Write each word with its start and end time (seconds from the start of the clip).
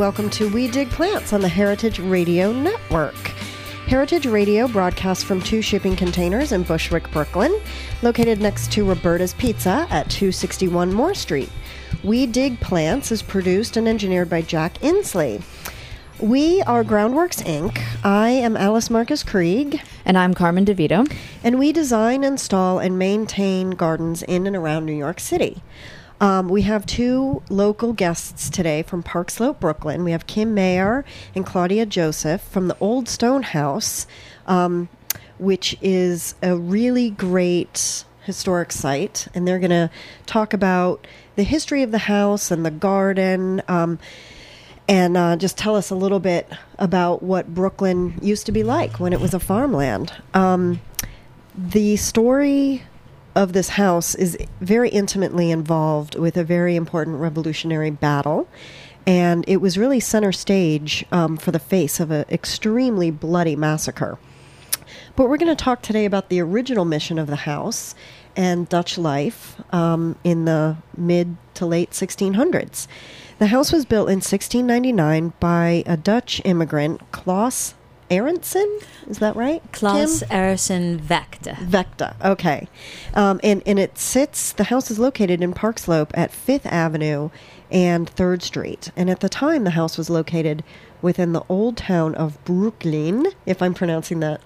welcome 0.00 0.30
to 0.30 0.48
We 0.48 0.66
Dig 0.66 0.88
Plants 0.88 1.34
on 1.34 1.42
the 1.42 1.48
Heritage 1.48 1.98
Radio 1.98 2.54
Network. 2.54 3.14
Heritage 3.86 4.24
Radio 4.24 4.66
broadcasts 4.66 5.22
from 5.22 5.42
two 5.42 5.60
shipping 5.60 5.94
containers 5.94 6.52
in 6.52 6.62
Bushwick, 6.62 7.10
Brooklyn, 7.10 7.60
located 8.00 8.40
next 8.40 8.72
to 8.72 8.86
Roberta's 8.86 9.34
Pizza 9.34 9.86
at 9.90 10.08
261 10.08 10.94
Moore 10.94 11.12
Street. 11.12 11.50
We 12.02 12.24
Dig 12.24 12.58
Plants 12.60 13.12
is 13.12 13.20
produced 13.20 13.76
and 13.76 13.86
engineered 13.86 14.30
by 14.30 14.40
Jack 14.40 14.78
Inslee. 14.78 15.42
We 16.18 16.62
are 16.62 16.82
Groundworks 16.82 17.44
Inc. 17.44 17.78
I 18.02 18.30
am 18.30 18.56
Alice 18.56 18.88
Marcus 18.88 19.22
Krieg. 19.22 19.82
And 20.06 20.16
I'm 20.16 20.32
Carmen 20.32 20.64
DeVito. 20.64 21.14
And 21.44 21.58
we 21.58 21.72
design, 21.72 22.24
install, 22.24 22.78
and 22.78 22.98
maintain 22.98 23.72
gardens 23.72 24.22
in 24.22 24.46
and 24.46 24.56
around 24.56 24.86
New 24.86 24.94
York 24.94 25.20
City. 25.20 25.62
Um, 26.20 26.48
we 26.50 26.62
have 26.62 26.84
two 26.84 27.42
local 27.48 27.94
guests 27.94 28.50
today 28.50 28.82
from 28.82 29.02
Park 29.02 29.30
Slope, 29.30 29.58
Brooklyn. 29.58 30.04
We 30.04 30.12
have 30.12 30.26
Kim 30.26 30.54
Maier 30.54 31.04
and 31.34 31.46
Claudia 31.46 31.86
Joseph 31.86 32.42
from 32.42 32.68
the 32.68 32.76
Old 32.78 33.08
Stone 33.08 33.42
House, 33.42 34.06
um, 34.46 34.90
which 35.38 35.78
is 35.80 36.34
a 36.42 36.56
really 36.56 37.08
great 37.08 38.04
historic 38.24 38.70
site. 38.70 39.28
And 39.34 39.48
they're 39.48 39.58
going 39.58 39.70
to 39.70 39.90
talk 40.26 40.52
about 40.52 41.06
the 41.36 41.42
history 41.42 41.82
of 41.82 41.90
the 41.90 41.98
house 41.98 42.50
and 42.50 42.66
the 42.66 42.70
garden. 42.70 43.62
Um, 43.66 43.98
and 44.86 45.16
uh, 45.16 45.36
just 45.36 45.56
tell 45.56 45.74
us 45.74 45.88
a 45.88 45.94
little 45.94 46.20
bit 46.20 46.46
about 46.78 47.22
what 47.22 47.54
Brooklyn 47.54 48.18
used 48.20 48.44
to 48.46 48.52
be 48.52 48.62
like 48.62 49.00
when 49.00 49.14
it 49.14 49.20
was 49.20 49.32
a 49.32 49.40
farmland. 49.40 50.12
Um, 50.34 50.82
the 51.56 51.96
story 51.96 52.82
of 53.34 53.52
this 53.52 53.70
house 53.70 54.14
is 54.14 54.36
very 54.60 54.88
intimately 54.88 55.50
involved 55.50 56.16
with 56.16 56.36
a 56.36 56.44
very 56.44 56.76
important 56.76 57.18
revolutionary 57.18 57.90
battle. 57.90 58.48
And 59.06 59.44
it 59.48 59.58
was 59.58 59.78
really 59.78 60.00
center 60.00 60.32
stage 60.32 61.04
um, 61.10 61.36
for 61.36 61.50
the 61.52 61.58
face 61.58 62.00
of 62.00 62.10
an 62.10 62.26
extremely 62.28 63.10
bloody 63.10 63.56
massacre. 63.56 64.18
But 65.16 65.28
we're 65.28 65.38
going 65.38 65.54
to 65.54 65.64
talk 65.64 65.82
today 65.82 66.04
about 66.04 66.28
the 66.28 66.40
original 66.40 66.84
mission 66.84 67.18
of 67.18 67.26
the 67.26 67.36
house 67.36 67.94
and 68.36 68.68
Dutch 68.68 68.96
life 68.96 69.60
um, 69.72 70.16
in 70.24 70.44
the 70.44 70.76
mid 70.96 71.36
to 71.54 71.66
late 71.66 71.90
1600s. 71.90 72.86
The 73.38 73.48
house 73.48 73.72
was 73.72 73.84
built 73.84 74.08
in 74.08 74.16
1699 74.16 75.32
by 75.40 75.82
a 75.86 75.96
Dutch 75.96 76.40
immigrant, 76.44 77.00
Klaus 77.10 77.74
Aronson. 78.10 78.80
Is 79.08 79.18
that 79.20 79.36
right? 79.36 79.62
Klaus 79.72 80.22
Aronson 80.30 80.98
Vechte. 80.98 81.54
Vechte. 81.56 82.14
Okay. 82.24 82.68
Um, 83.14 83.40
and, 83.42 83.62
and 83.64 83.78
it 83.78 83.98
sits, 83.98 84.52
the 84.52 84.64
house 84.64 84.90
is 84.90 84.98
located 84.98 85.40
in 85.42 85.52
Park 85.52 85.78
Slope 85.78 86.10
at 86.14 86.32
5th 86.32 86.66
Avenue 86.66 87.30
and 87.70 88.14
3rd 88.14 88.42
Street. 88.42 88.90
And 88.96 89.08
at 89.08 89.20
the 89.20 89.28
time, 89.28 89.64
the 89.64 89.70
house 89.70 89.96
was 89.96 90.10
located 90.10 90.64
within 91.00 91.32
the 91.32 91.42
old 91.48 91.76
town 91.76 92.14
of 92.14 92.42
Brooklyn, 92.44 93.26
if 93.46 93.62
I'm 93.62 93.74
pronouncing 93.74 94.20
that 94.20 94.40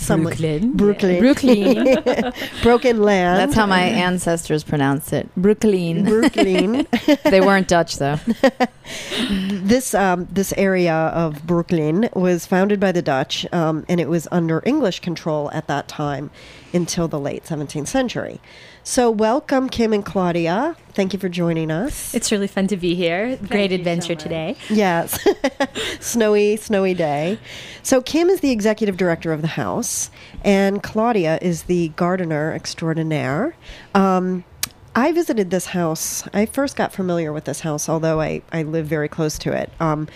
somewhat. 0.00 0.38
Brooklyn. 0.38 0.72
Brooklyn. 0.76 1.20
Brooklyn. 1.20 2.32
Broken 2.62 3.02
land. 3.02 3.38
That's 3.38 3.54
how 3.54 3.66
my 3.66 3.82
ancestors 3.82 4.64
pronounced 4.64 5.12
it. 5.12 5.28
Brooklyn. 5.36 6.04
Brooklyn. 6.04 6.86
they 7.24 7.40
weren't 7.40 7.68
Dutch 7.68 7.96
though. 7.96 8.18
this 9.30 9.94
um, 9.94 10.26
this 10.30 10.52
area 10.56 10.94
of 10.94 11.46
Brooklyn 11.46 12.08
was 12.14 12.46
founded 12.46 12.80
by 12.80 12.92
the 12.92 13.02
Dutch, 13.02 13.46
um, 13.52 13.84
and 13.88 14.00
it 14.00 14.08
was 14.08 14.26
under 14.30 14.62
English 14.64 15.00
control 15.00 15.50
at 15.52 15.66
that 15.68 15.88
time 15.88 16.30
until 16.72 17.08
the 17.08 17.20
late 17.20 17.44
17th 17.44 17.88
century. 17.88 18.40
So, 18.82 19.10
welcome, 19.10 19.68
Kim 19.68 19.92
and 19.92 20.04
Claudia. 20.04 20.74
Thank 20.94 21.12
you 21.12 21.18
for 21.18 21.28
joining 21.28 21.70
us. 21.70 22.14
It's 22.14 22.32
really 22.32 22.46
fun 22.46 22.66
to 22.68 22.78
be 22.78 22.94
here. 22.94 23.36
Thank 23.36 23.50
Great 23.50 23.72
adventure 23.72 24.14
so 24.14 24.22
today. 24.22 24.56
Yes. 24.70 25.18
snowy, 26.00 26.56
snowy 26.56 26.94
day. 26.94 27.38
So, 27.82 28.00
Kim 28.00 28.30
is 28.30 28.40
the 28.40 28.50
executive 28.50 28.96
director 28.96 29.32
of 29.32 29.42
the 29.42 29.48
house, 29.48 30.10
and 30.44 30.82
Claudia 30.82 31.38
is 31.42 31.64
the 31.64 31.88
gardener 31.90 32.52
extraordinaire. 32.54 33.54
Um, 33.94 34.44
I 34.94 35.12
visited 35.12 35.50
this 35.50 35.66
house. 35.66 36.26
I 36.32 36.46
first 36.46 36.74
got 36.74 36.90
familiar 36.90 37.34
with 37.34 37.44
this 37.44 37.60
house, 37.60 37.86
although 37.88 38.20
I, 38.20 38.42
I 38.50 38.62
live 38.62 38.86
very 38.86 39.08
close 39.08 39.38
to 39.40 39.52
it. 39.52 39.70
Um, 39.78 40.08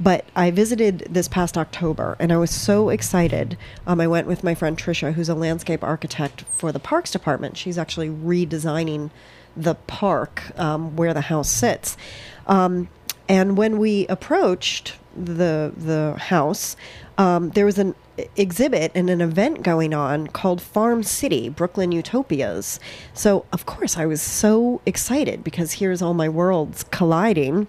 but 0.00 0.24
I 0.34 0.50
visited 0.50 1.06
this 1.10 1.28
past 1.28 1.58
October 1.58 2.16
and 2.18 2.32
I 2.32 2.38
was 2.38 2.50
so 2.50 2.88
excited. 2.88 3.58
Um, 3.86 4.00
I 4.00 4.06
went 4.06 4.26
with 4.26 4.42
my 4.42 4.54
friend 4.54 4.76
Trisha, 4.76 5.12
who's 5.12 5.28
a 5.28 5.34
landscape 5.34 5.84
architect 5.84 6.42
for 6.56 6.72
the 6.72 6.80
Parks 6.80 7.10
Department. 7.10 7.58
She's 7.58 7.76
actually 7.76 8.08
redesigning 8.08 9.10
the 9.56 9.74
park 9.74 10.58
um, 10.58 10.96
where 10.96 11.12
the 11.12 11.20
house 11.22 11.50
sits. 11.50 11.98
Um, 12.46 12.88
and 13.28 13.56
when 13.56 13.78
we 13.78 14.06
approached 14.08 14.96
the 15.14 15.72
the 15.76 16.16
house, 16.18 16.76
um, 17.18 17.50
there 17.50 17.66
was 17.66 17.78
an 17.78 17.94
exhibit 18.36 18.92
and 18.94 19.10
an 19.10 19.20
event 19.20 19.62
going 19.62 19.92
on 19.92 20.28
called 20.28 20.62
Farm 20.62 21.02
City 21.02 21.48
Brooklyn 21.48 21.92
Utopias. 21.92 22.80
So 23.12 23.44
of 23.52 23.66
course 23.66 23.98
I 23.98 24.06
was 24.06 24.22
so 24.22 24.80
excited 24.86 25.44
because 25.44 25.74
here's 25.74 26.00
all 26.02 26.14
my 26.14 26.28
worlds 26.28 26.84
colliding 26.90 27.66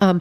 um, 0.00 0.20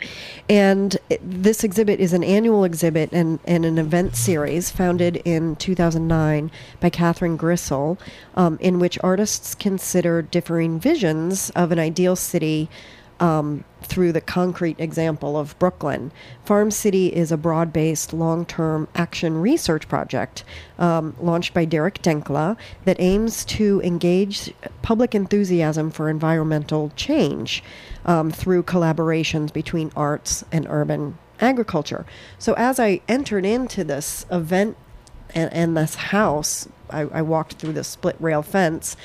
and 0.50 0.98
this 1.22 1.64
exhibit 1.64 2.00
is 2.00 2.14
an 2.14 2.24
annual 2.24 2.64
exhibit 2.64 3.12
and, 3.12 3.40
and 3.46 3.66
an 3.66 3.78
event 3.78 4.16
series 4.16 4.70
founded 4.70 5.18
in 5.26 5.56
2009 5.58 6.52
by 6.80 6.90
Catherine 6.90 7.38
Grissel, 7.38 7.98
um, 8.36 8.58
in 8.62 8.80
which 8.80 8.98
artists 9.04 9.56
consider 9.56 10.22
differing 10.22 10.80
visions 10.80 11.50
of 11.52 11.72
an 11.72 11.80
ideal 11.80 12.16
city 12.16 12.70
um, 13.20 13.64
through 13.88 14.12
the 14.12 14.22
concrete 14.22 14.80
example 14.80 15.38
of 15.38 15.58
Brooklyn. 15.60 16.12
Farm 16.46 16.72
City 16.72 17.08
is 17.08 17.32
a 17.32 17.38
broad 17.38 17.74
based, 17.74 18.14
long 18.14 18.46
term 18.46 18.88
action 18.96 19.40
research 19.42 19.88
project 19.88 20.44
um, 20.78 21.16
launched 21.20 21.54
by 21.54 21.66
Derek 21.66 22.02
Denckla 22.02 22.58
that 22.86 22.98
aims 23.00 23.46
to 23.46 23.82
engage 23.84 24.54
public 24.82 25.16
enthusiasm 25.16 25.92
for 25.92 26.10
environmental 26.10 26.92
change 26.96 27.64
um, 28.06 28.32
through 28.32 28.64
collaborations 28.64 29.52
between 29.52 29.92
arts 29.96 30.44
and 30.52 30.68
urban 30.70 31.18
agriculture. 31.40 32.06
So 32.40 32.54
as 32.54 32.80
I 32.80 33.02
entered 33.08 33.46
into 33.46 33.84
this 33.84 34.26
event 34.32 34.78
and, 35.34 35.52
and 35.54 35.78
this 35.78 35.96
house, 35.96 36.68
I, 36.90 37.02
I 37.02 37.22
walked 37.22 37.54
through 37.54 37.74
the 37.74 37.84
split 37.84 38.16
rail 38.20 38.42
fence 38.42 38.96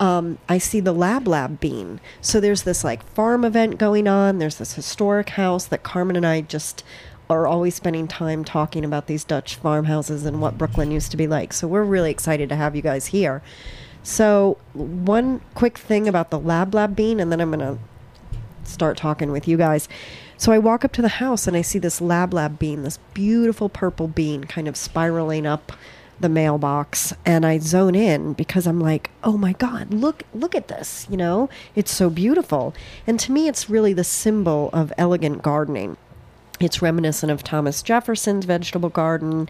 um, 0.00 0.38
I 0.48 0.58
see 0.58 0.80
the 0.80 0.92
Lab 0.92 1.26
Lab 1.26 1.60
bean. 1.60 2.00
So 2.20 2.40
there's 2.40 2.62
this 2.62 2.84
like 2.84 3.02
farm 3.02 3.44
event 3.44 3.78
going 3.78 4.06
on. 4.06 4.38
There's 4.38 4.56
this 4.56 4.74
historic 4.74 5.30
house 5.30 5.64
that 5.66 5.82
Carmen 5.82 6.16
and 6.16 6.26
I 6.26 6.40
just 6.42 6.84
are 7.30 7.46
always 7.46 7.74
spending 7.74 8.08
time 8.08 8.44
talking 8.44 8.84
about 8.84 9.06
these 9.06 9.24
Dutch 9.24 9.56
farmhouses 9.56 10.24
and 10.24 10.40
what 10.40 10.56
Brooklyn 10.56 10.90
used 10.90 11.10
to 11.10 11.16
be 11.16 11.26
like. 11.26 11.52
So 11.52 11.68
we're 11.68 11.84
really 11.84 12.10
excited 12.10 12.48
to 12.48 12.56
have 12.56 12.74
you 12.74 12.82
guys 12.82 13.06
here. 13.06 13.42
So 14.02 14.56
one 14.72 15.42
quick 15.54 15.76
thing 15.76 16.08
about 16.08 16.30
the 16.30 16.38
Lab 16.38 16.74
Lab 16.74 16.96
bean, 16.96 17.20
and 17.20 17.30
then 17.30 17.40
I'm 17.40 17.50
going 17.50 17.60
to 17.60 17.78
start 18.64 18.96
talking 18.96 19.30
with 19.30 19.46
you 19.46 19.56
guys. 19.56 19.88
So 20.38 20.52
I 20.52 20.58
walk 20.58 20.84
up 20.84 20.92
to 20.92 21.02
the 21.02 21.08
house 21.08 21.46
and 21.46 21.56
I 21.56 21.62
see 21.62 21.78
this 21.78 22.00
Lab 22.00 22.32
Lab 22.32 22.58
bean, 22.58 22.84
this 22.84 22.98
beautiful 23.12 23.68
purple 23.68 24.08
bean, 24.08 24.44
kind 24.44 24.68
of 24.68 24.76
spiraling 24.76 25.46
up 25.46 25.72
the 26.20 26.28
mailbox 26.28 27.12
and 27.24 27.46
I 27.46 27.58
zone 27.58 27.94
in 27.94 28.32
because 28.32 28.66
I'm 28.66 28.80
like, 28.80 29.10
"Oh 29.22 29.36
my 29.36 29.52
god, 29.52 29.92
look 29.92 30.22
look 30.34 30.54
at 30.54 30.68
this, 30.68 31.06
you 31.10 31.16
know? 31.16 31.48
It's 31.74 31.92
so 31.92 32.10
beautiful." 32.10 32.74
And 33.06 33.18
to 33.20 33.32
me 33.32 33.48
it's 33.48 33.70
really 33.70 33.92
the 33.92 34.04
symbol 34.04 34.70
of 34.72 34.92
elegant 34.98 35.42
gardening. 35.42 35.96
It's 36.60 36.82
reminiscent 36.82 37.30
of 37.30 37.44
Thomas 37.44 37.82
Jefferson's 37.82 38.44
vegetable 38.44 38.88
garden, 38.88 39.48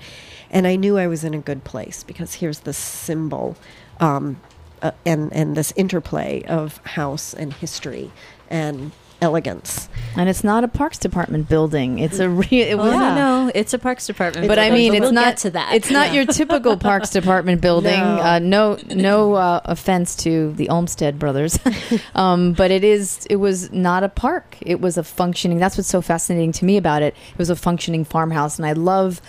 and 0.50 0.66
I 0.66 0.76
knew 0.76 0.98
I 0.98 1.06
was 1.06 1.24
in 1.24 1.32
a 1.34 1.38
good 1.38 1.64
place 1.64 2.02
because 2.02 2.34
here's 2.34 2.60
the 2.60 2.74
symbol 2.74 3.56
um, 4.00 4.40
uh, 4.82 4.92
and 5.06 5.32
and 5.32 5.56
this 5.56 5.72
interplay 5.76 6.42
of 6.44 6.78
house 6.78 7.34
and 7.34 7.52
history 7.52 8.10
and 8.50 8.92
elegance. 9.20 9.88
And 10.16 10.28
it's 10.28 10.42
not 10.42 10.64
a 10.64 10.68
Parks 10.68 10.98
Department 10.98 11.48
building. 11.48 11.98
It's 11.98 12.18
a 12.18 12.28
real. 12.28 12.46
It 12.50 12.74
oh, 12.74 12.90
yeah. 12.90 13.14
no, 13.14 13.14
no, 13.46 13.52
it's 13.54 13.72
a 13.72 13.78
Parks 13.78 14.06
Department. 14.06 14.48
But 14.48 14.56
building. 14.56 14.72
I 14.72 14.74
mean, 14.74 14.92
but 14.92 14.96
it's 14.96 15.02
we'll 15.02 15.12
not 15.12 15.36
to 15.38 15.50
that. 15.50 15.74
It's 15.74 15.90
not 15.90 16.08
yeah. 16.08 16.14
your 16.14 16.26
typical 16.26 16.76
Parks 16.76 17.10
Department 17.10 17.60
building. 17.60 18.00
No, 18.00 18.18
uh, 18.18 18.38
no, 18.40 18.78
no 18.88 19.34
uh, 19.34 19.60
offense 19.64 20.16
to 20.16 20.52
the 20.54 20.68
Olmsted 20.68 21.18
brothers, 21.18 21.58
um, 22.14 22.52
but 22.52 22.70
it 22.70 22.84
is. 22.84 23.26
It 23.30 23.36
was 23.36 23.70
not 23.72 24.02
a 24.02 24.08
park. 24.08 24.56
It 24.60 24.80
was 24.80 24.96
a 24.96 25.04
functioning. 25.04 25.58
That's 25.58 25.76
what's 25.76 25.88
so 25.88 26.00
fascinating 26.00 26.52
to 26.52 26.64
me 26.64 26.76
about 26.76 27.02
it. 27.02 27.14
It 27.32 27.38
was 27.38 27.50
a 27.50 27.56
functioning 27.56 28.04
farmhouse, 28.04 28.58
and 28.58 28.66
I 28.66 28.72
love 28.72 29.20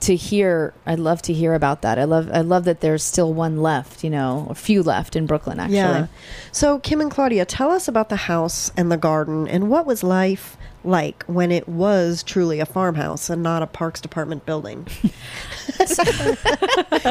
to 0.00 0.14
hear. 0.16 0.72
I'd 0.86 0.98
love 0.98 1.22
to 1.22 1.32
hear 1.32 1.54
about 1.54 1.82
that. 1.82 1.98
I 1.98 2.04
love. 2.04 2.30
I 2.32 2.40
love 2.40 2.64
that 2.64 2.80
there's 2.80 3.02
still 3.02 3.32
one 3.32 3.58
left. 3.62 4.04
You 4.04 4.10
know, 4.10 4.46
a 4.50 4.54
few 4.54 4.82
left 4.82 5.16
in 5.16 5.26
Brooklyn. 5.26 5.58
Actually, 5.60 5.76
Yeah. 5.76 6.06
So, 6.52 6.78
Kim 6.78 7.00
and 7.00 7.10
Claudia, 7.10 7.44
tell 7.44 7.70
us 7.70 7.88
about 7.88 8.08
the 8.08 8.16
house 8.16 8.70
and 8.76 8.90
the 8.90 8.96
garden 8.96 9.48
and 9.48 9.68
what 9.70 9.86
was 9.86 10.02
life 10.02 10.56
like 10.84 11.24
when 11.24 11.50
it 11.50 11.68
was 11.68 12.22
truly 12.22 12.60
a 12.60 12.66
farmhouse 12.66 13.28
and 13.28 13.42
not 13.42 13.60
a 13.62 13.66
Parks 13.66 14.00
Department 14.00 14.46
building? 14.46 14.86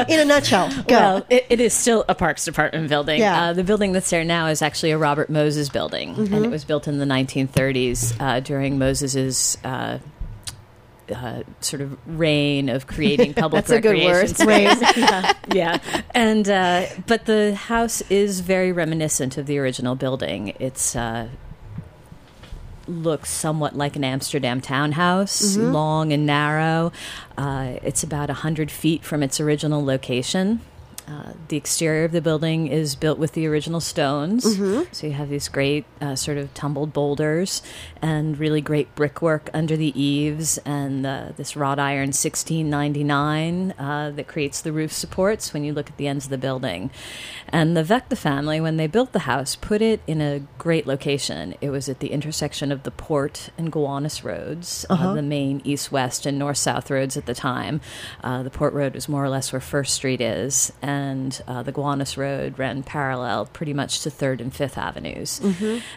In 0.08 0.20
a 0.20 0.24
nutshell, 0.24 0.70
go. 0.84 0.94
Well, 0.96 1.26
it, 1.28 1.46
it 1.50 1.60
is 1.60 1.74
still 1.74 2.04
a 2.08 2.14
Parks 2.14 2.44
Department 2.44 2.88
building. 2.88 3.20
Yeah. 3.20 3.48
Uh, 3.48 3.52
the 3.52 3.64
building 3.64 3.92
that's 3.92 4.08
there 4.10 4.24
now 4.24 4.46
is 4.46 4.62
actually 4.62 4.92
a 4.92 4.98
Robert 4.98 5.28
Moses 5.28 5.68
building, 5.68 6.14
and 6.16 6.44
it 6.46 6.50
was 6.50 6.64
built 6.64 6.88
in 6.88 6.98
the 6.98 7.04
1930s 7.04 8.18
uh, 8.20 8.40
during 8.40 8.78
Moses's. 8.78 9.58
Uh, 9.62 9.98
uh, 11.14 11.42
sort 11.60 11.80
of 11.80 11.96
reign 12.06 12.68
of 12.68 12.86
creating 12.86 13.34
public 13.34 13.64
That's 13.66 13.78
a 13.78 13.80
good 13.80 14.04
word. 14.04 14.32
yeah. 14.96 15.32
yeah, 15.52 15.78
and 16.14 16.48
uh, 16.48 16.86
but 17.06 17.26
the 17.26 17.54
house 17.54 18.02
is 18.10 18.40
very 18.40 18.72
reminiscent 18.72 19.38
of 19.38 19.46
the 19.46 19.58
original 19.58 19.94
building. 19.94 20.54
It's 20.58 20.96
uh, 20.96 21.28
looks 22.88 23.30
somewhat 23.30 23.76
like 23.76 23.96
an 23.96 24.04
Amsterdam 24.04 24.60
townhouse, 24.60 25.56
long 25.56 26.12
and 26.12 26.26
narrow. 26.26 26.92
Uh, 27.36 27.74
it's 27.82 28.02
about 28.02 28.28
100 28.28 28.70
feet 28.70 29.04
from 29.04 29.22
its 29.22 29.40
original 29.40 29.84
location. 29.84 30.60
Uh, 31.08 31.32
the 31.48 31.56
exterior 31.56 32.04
of 32.04 32.12
the 32.12 32.20
building 32.20 32.66
is 32.66 32.96
built 32.96 33.16
with 33.18 33.32
the 33.32 33.46
original 33.46 33.80
stones. 33.80 34.44
So 34.90 35.06
you 35.06 35.12
have 35.12 35.28
these 35.28 35.48
great 35.48 35.84
uh, 36.00 36.16
sort 36.16 36.36
of 36.36 36.52
tumbled 36.54 36.92
boulders 36.92 37.62
and 38.02 38.36
really 38.38 38.60
great 38.60 38.92
brickwork 38.96 39.48
under 39.54 39.76
the 39.76 39.92
eaves 40.00 40.58
and 40.64 41.06
uh, 41.06 41.28
this 41.36 41.54
wrought 41.56 41.78
iron 41.78 42.08
1699 42.08 43.74
uh, 43.78 44.10
that 44.16 44.26
creates 44.26 44.60
the 44.60 44.72
roof 44.72 44.92
supports 44.92 45.52
when 45.52 45.62
you 45.64 45.72
look 45.72 45.88
at 45.90 45.96
the 45.96 46.08
ends 46.08 46.24
of 46.24 46.30
the 46.30 46.38
building. 46.38 46.90
And 47.48 47.76
the 47.76 47.84
Vechte 47.84 48.16
family, 48.18 48.60
when 48.60 48.76
they 48.76 48.88
built 48.88 49.12
the 49.12 49.20
house, 49.20 49.54
put 49.54 49.80
it 49.82 50.00
in 50.08 50.20
a 50.20 50.40
great 50.58 50.86
location. 50.86 51.54
It 51.60 51.70
was 51.70 51.88
at 51.88 52.00
the 52.00 52.08
intersection 52.08 52.72
of 52.72 52.82
the 52.82 52.90
Port 52.90 53.50
and 53.56 53.70
Gowanus 53.70 54.24
roads, 54.24 54.84
uh 54.90 55.14
the 55.14 55.22
main 55.22 55.60
east 55.64 55.92
west 55.92 56.26
and 56.26 56.38
north 56.38 56.56
south 56.58 56.90
roads 56.90 57.16
at 57.16 57.26
the 57.26 57.34
time. 57.34 57.80
Uh, 58.24 58.42
the 58.42 58.50
Port 58.50 58.72
Road 58.74 58.94
was 58.94 59.08
more 59.08 59.24
or 59.24 59.28
less 59.28 59.52
where 59.52 59.60
First 59.60 59.94
Street 59.94 60.20
is, 60.20 60.72
and 60.82 60.95
uh, 61.46 61.62
the 61.62 61.72
Gowanus 61.72 62.16
Road 62.16 62.58
ran 62.58 62.82
parallel 62.82 63.46
pretty 63.46 63.72
much 63.72 64.00
to 64.02 64.10
Third 64.10 64.40
and 64.40 64.54
Fifth 64.54 64.76
Avenues. 64.78 65.40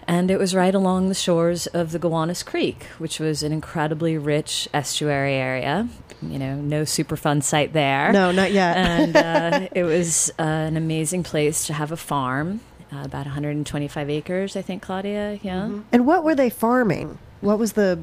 And 0.07 0.29
it 0.31 0.37
was 0.37 0.53
right 0.55 0.73
along 0.75 1.09
the 1.09 1.15
shores 1.15 1.67
of 1.67 1.91
the 1.91 1.99
Gowanus 1.99 2.43
Creek, 2.43 2.83
which 2.97 3.19
was 3.19 3.43
an 3.43 3.51
incredibly 3.51 4.17
rich 4.17 4.67
estuary 4.73 5.33
area. 5.33 5.87
You 6.21 6.37
know, 6.39 6.55
no 6.55 6.81
Superfund 6.83 7.43
site 7.43 7.71
there 7.73 8.11
no, 8.11 8.31
not 8.31 8.51
yet. 8.51 8.75
and 8.75 9.15
uh, 9.15 9.67
it 9.75 9.83
was 9.83 10.29
uh, 10.37 10.43
an 10.43 10.75
amazing 10.75 11.23
place 11.23 11.67
to 11.67 11.73
have 11.73 11.91
a 11.93 11.97
farm, 11.97 12.59
uh, 12.91 13.03
about 13.05 13.25
125 13.25 14.09
acres, 14.09 14.57
I 14.57 14.61
think, 14.61 14.81
Claudia. 14.81 15.39
Yeah. 15.41 15.79
and 15.93 16.05
what 16.05 16.23
were 16.25 16.35
they 16.35 16.49
farming? 16.49 17.17
What 17.41 17.57
was 17.57 17.73
the 17.73 17.99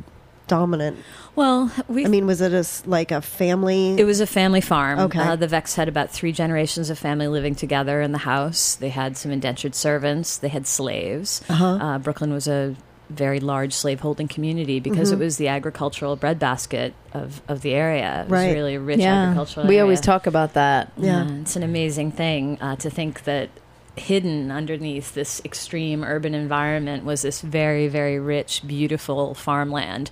dominant? 0.47 0.99
Well, 1.35 1.71
we. 1.89 2.05
I 2.05 2.09
mean, 2.09 2.27
was 2.27 2.41
it 2.41 2.53
a, 2.53 2.59
s- 2.59 2.83
like 2.87 3.11
a 3.13 3.21
family? 3.21 3.99
it 3.99 4.05
was 4.05 4.21
a 4.21 4.27
family 4.27 4.61
farm. 4.61 4.99
Okay. 5.01 5.19
Uh, 5.19 5.37
the 5.37 5.47
Vex 5.49 5.75
had 5.75 5.89
about 5.89 6.11
three 6.11 6.33
generations 6.33 6.89
of 6.91 6.99
family 6.99 7.29
living 7.29 7.55
together 7.55 8.01
in 8.01 8.13
the 8.13 8.19
house. 8.19 8.75
They 8.77 8.89
had 8.91 9.17
some 9.17 9.31
indentured 9.31 9.75
servants. 9.75 10.39
They 10.39 10.49
had 10.49 10.67
slaves. 10.67 11.43
Uh-huh. 11.49 11.67
Uh, 11.67 11.99
Brooklyn 11.99 12.33
was 12.33 12.49
a 12.49 12.75
very 13.09 13.39
large 13.39 13.73
slaveholding 13.73 14.27
community 14.27 14.81
because 14.81 15.13
Mm-hmm. 15.13 15.23
it 15.23 15.25
was 15.25 15.37
the 15.37 15.47
agricultural 15.49 16.17
breadbasket 16.17 16.93
of, 17.13 17.41
of 17.47 17.61
the 17.61 17.73
area. 17.73 18.23
It 18.23 18.25
was 18.25 18.31
Right. 18.33 18.53
really 18.55 18.75
a 18.75 18.81
rich 18.81 18.99
yeah. 18.99 19.25
agricultural 19.27 19.67
We 19.67 19.75
area. 19.75 19.83
always 19.83 20.01
talk 20.01 20.27
about 20.27 20.55
that. 20.55 20.91
Yeah. 20.97 21.29
it's 21.43 21.55
an 21.55 21.63
amazing 21.63 22.11
thing 22.13 22.59
uh, 22.61 22.75
to 22.77 22.91
think 22.91 23.23
that 23.25 23.51
hidden 23.97 24.51
underneath 24.51 25.15
this 25.15 25.41
extreme 25.45 26.05
urban 26.05 26.35
environment 26.35 27.05
was 27.05 27.23
this 27.23 27.41
very, 27.41 27.89
very 27.89 28.19
rich, 28.19 28.63
beautiful 28.67 29.35
farmland. 29.35 30.11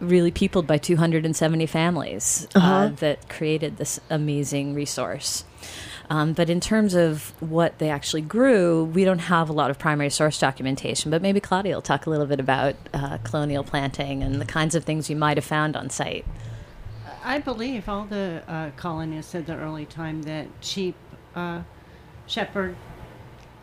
Really 0.00 0.30
peopled 0.30 0.66
by 0.66 0.78
270 0.78 1.66
families 1.66 2.46
uh 2.54 2.58
Uh-huh. 2.58 2.88
that 3.00 3.28
created 3.28 3.76
this 3.76 3.98
amazing 4.10 4.74
resource. 4.74 5.44
Um, 6.10 6.32
but 6.32 6.48
in 6.48 6.58
terms 6.60 6.94
of 6.94 7.34
what 7.40 7.78
they 7.78 7.90
actually 7.90 8.22
grew, 8.22 8.84
we 8.84 9.04
don't 9.04 9.18
have 9.18 9.50
a 9.50 9.52
lot 9.52 9.70
of 9.70 9.78
primary 9.78 10.08
source 10.08 10.38
documentation. 10.38 11.10
But 11.10 11.20
maybe 11.20 11.38
Claudia 11.40 11.74
will 11.74 11.82
talk 11.82 12.06
a 12.06 12.10
little 12.10 12.24
bit 12.26 12.40
about 12.40 12.76
uh, 12.94 13.18
colonial 13.24 13.62
planting 13.62 14.22
and 14.22 14.40
the 14.40 14.46
kinds 14.46 14.74
of 14.74 14.84
things 14.84 15.10
you 15.10 15.16
might 15.16 15.36
have 15.36 15.44
found 15.44 15.76
on 15.76 15.90
site. 15.90 16.24
I 17.24 17.40
believe 17.40 17.88
all 17.90 18.04
the 18.06 18.42
uh, 18.48 18.70
colonists 18.76 19.34
at 19.34 19.46
the 19.46 19.56
early 19.56 19.84
time 19.84 20.22
that 20.22 20.46
sheep, 20.60 20.94
uh, 21.34 21.60
shepherd 22.26 22.76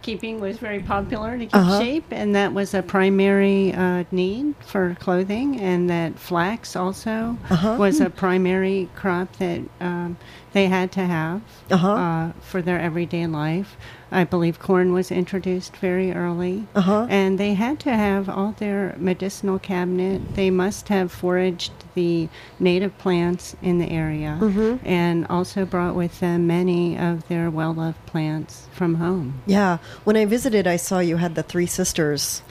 keeping 0.05 0.39
was 0.39 0.57
very 0.59 0.79
popular 0.79 1.31
to 1.37 1.45
keep 1.45 1.55
Uh-huh. 1.55 1.79
sheep, 1.81 2.05
and 2.11 2.35
that 2.35 2.53
was 2.53 2.73
a 2.75 2.83
primary 2.83 3.73
uh, 3.73 4.03
need 4.11 4.53
for 4.71 4.95
clothing, 4.99 5.59
and 5.59 5.89
that 5.89 6.19
flax 6.19 6.75
also 6.75 7.37
Uh-huh. 7.49 7.75
was 7.79 7.99
a 7.99 8.09
primary 8.09 8.87
crop 8.95 9.27
that 9.37 9.61
um, 9.81 10.17
they 10.53 10.67
had 10.67 10.91
to 10.91 11.01
have 11.17 11.41
Uh-huh. 11.71 11.91
uh, 12.05 12.31
for 12.49 12.61
their 12.61 12.79
everyday 12.79 13.25
life. 13.25 13.75
I 14.11 14.23
believe 14.23 14.59
corn 14.59 14.93
was 14.93 15.11
introduced 15.11 15.75
very 15.77 16.13
early. 16.13 16.67
Uh-huh. 16.75 17.07
And 17.09 17.39
they 17.39 17.55
had 17.55 17.79
to 17.81 17.89
have 17.95 18.29
all 18.29 18.53
their 18.57 18.95
medicinal 18.97 19.59
cabinet. 19.59 20.35
They 20.35 20.49
must 20.49 20.89
have 20.89 21.11
foraged 21.11 21.71
the 21.95 22.29
native 22.59 22.97
plants 22.97 23.55
in 23.61 23.79
the 23.79 23.89
area 23.89 24.37
Mm-hmm. 24.39 24.85
and 24.87 25.25
also 25.27 25.65
brought 25.65 25.95
with 25.95 26.19
them 26.19 26.45
many 26.47 26.97
of 26.97 27.27
their 27.27 27.49
well 27.49 27.73
loved 27.73 28.05
plants 28.05 28.67
from 28.71 28.95
home. 28.95 29.41
Yeah. 29.45 29.77
When 30.03 30.15
I 30.15 30.25
visited, 30.25 30.67
I 30.67 30.75
saw 30.75 30.99
you 30.99 31.17
had 31.17 31.35
the 31.35 31.43
Three 31.43 31.65
Sisters 31.67 32.41